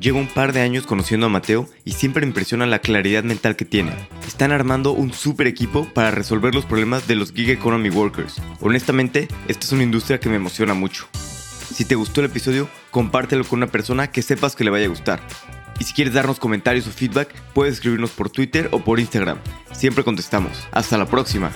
[0.01, 3.55] Llevo un par de años conociendo a Mateo y siempre me impresiona la claridad mental
[3.55, 3.91] que tiene.
[4.27, 8.41] Están armando un super equipo para resolver los problemas de los gig economy workers.
[8.61, 11.07] Honestamente, esta es una industria que me emociona mucho.
[11.13, 14.89] Si te gustó el episodio, compártelo con una persona que sepas que le vaya a
[14.89, 15.21] gustar.
[15.79, 19.37] Y si quieres darnos comentarios o feedback, puedes escribirnos por Twitter o por Instagram.
[19.71, 20.67] Siempre contestamos.
[20.71, 21.51] Hasta la próxima.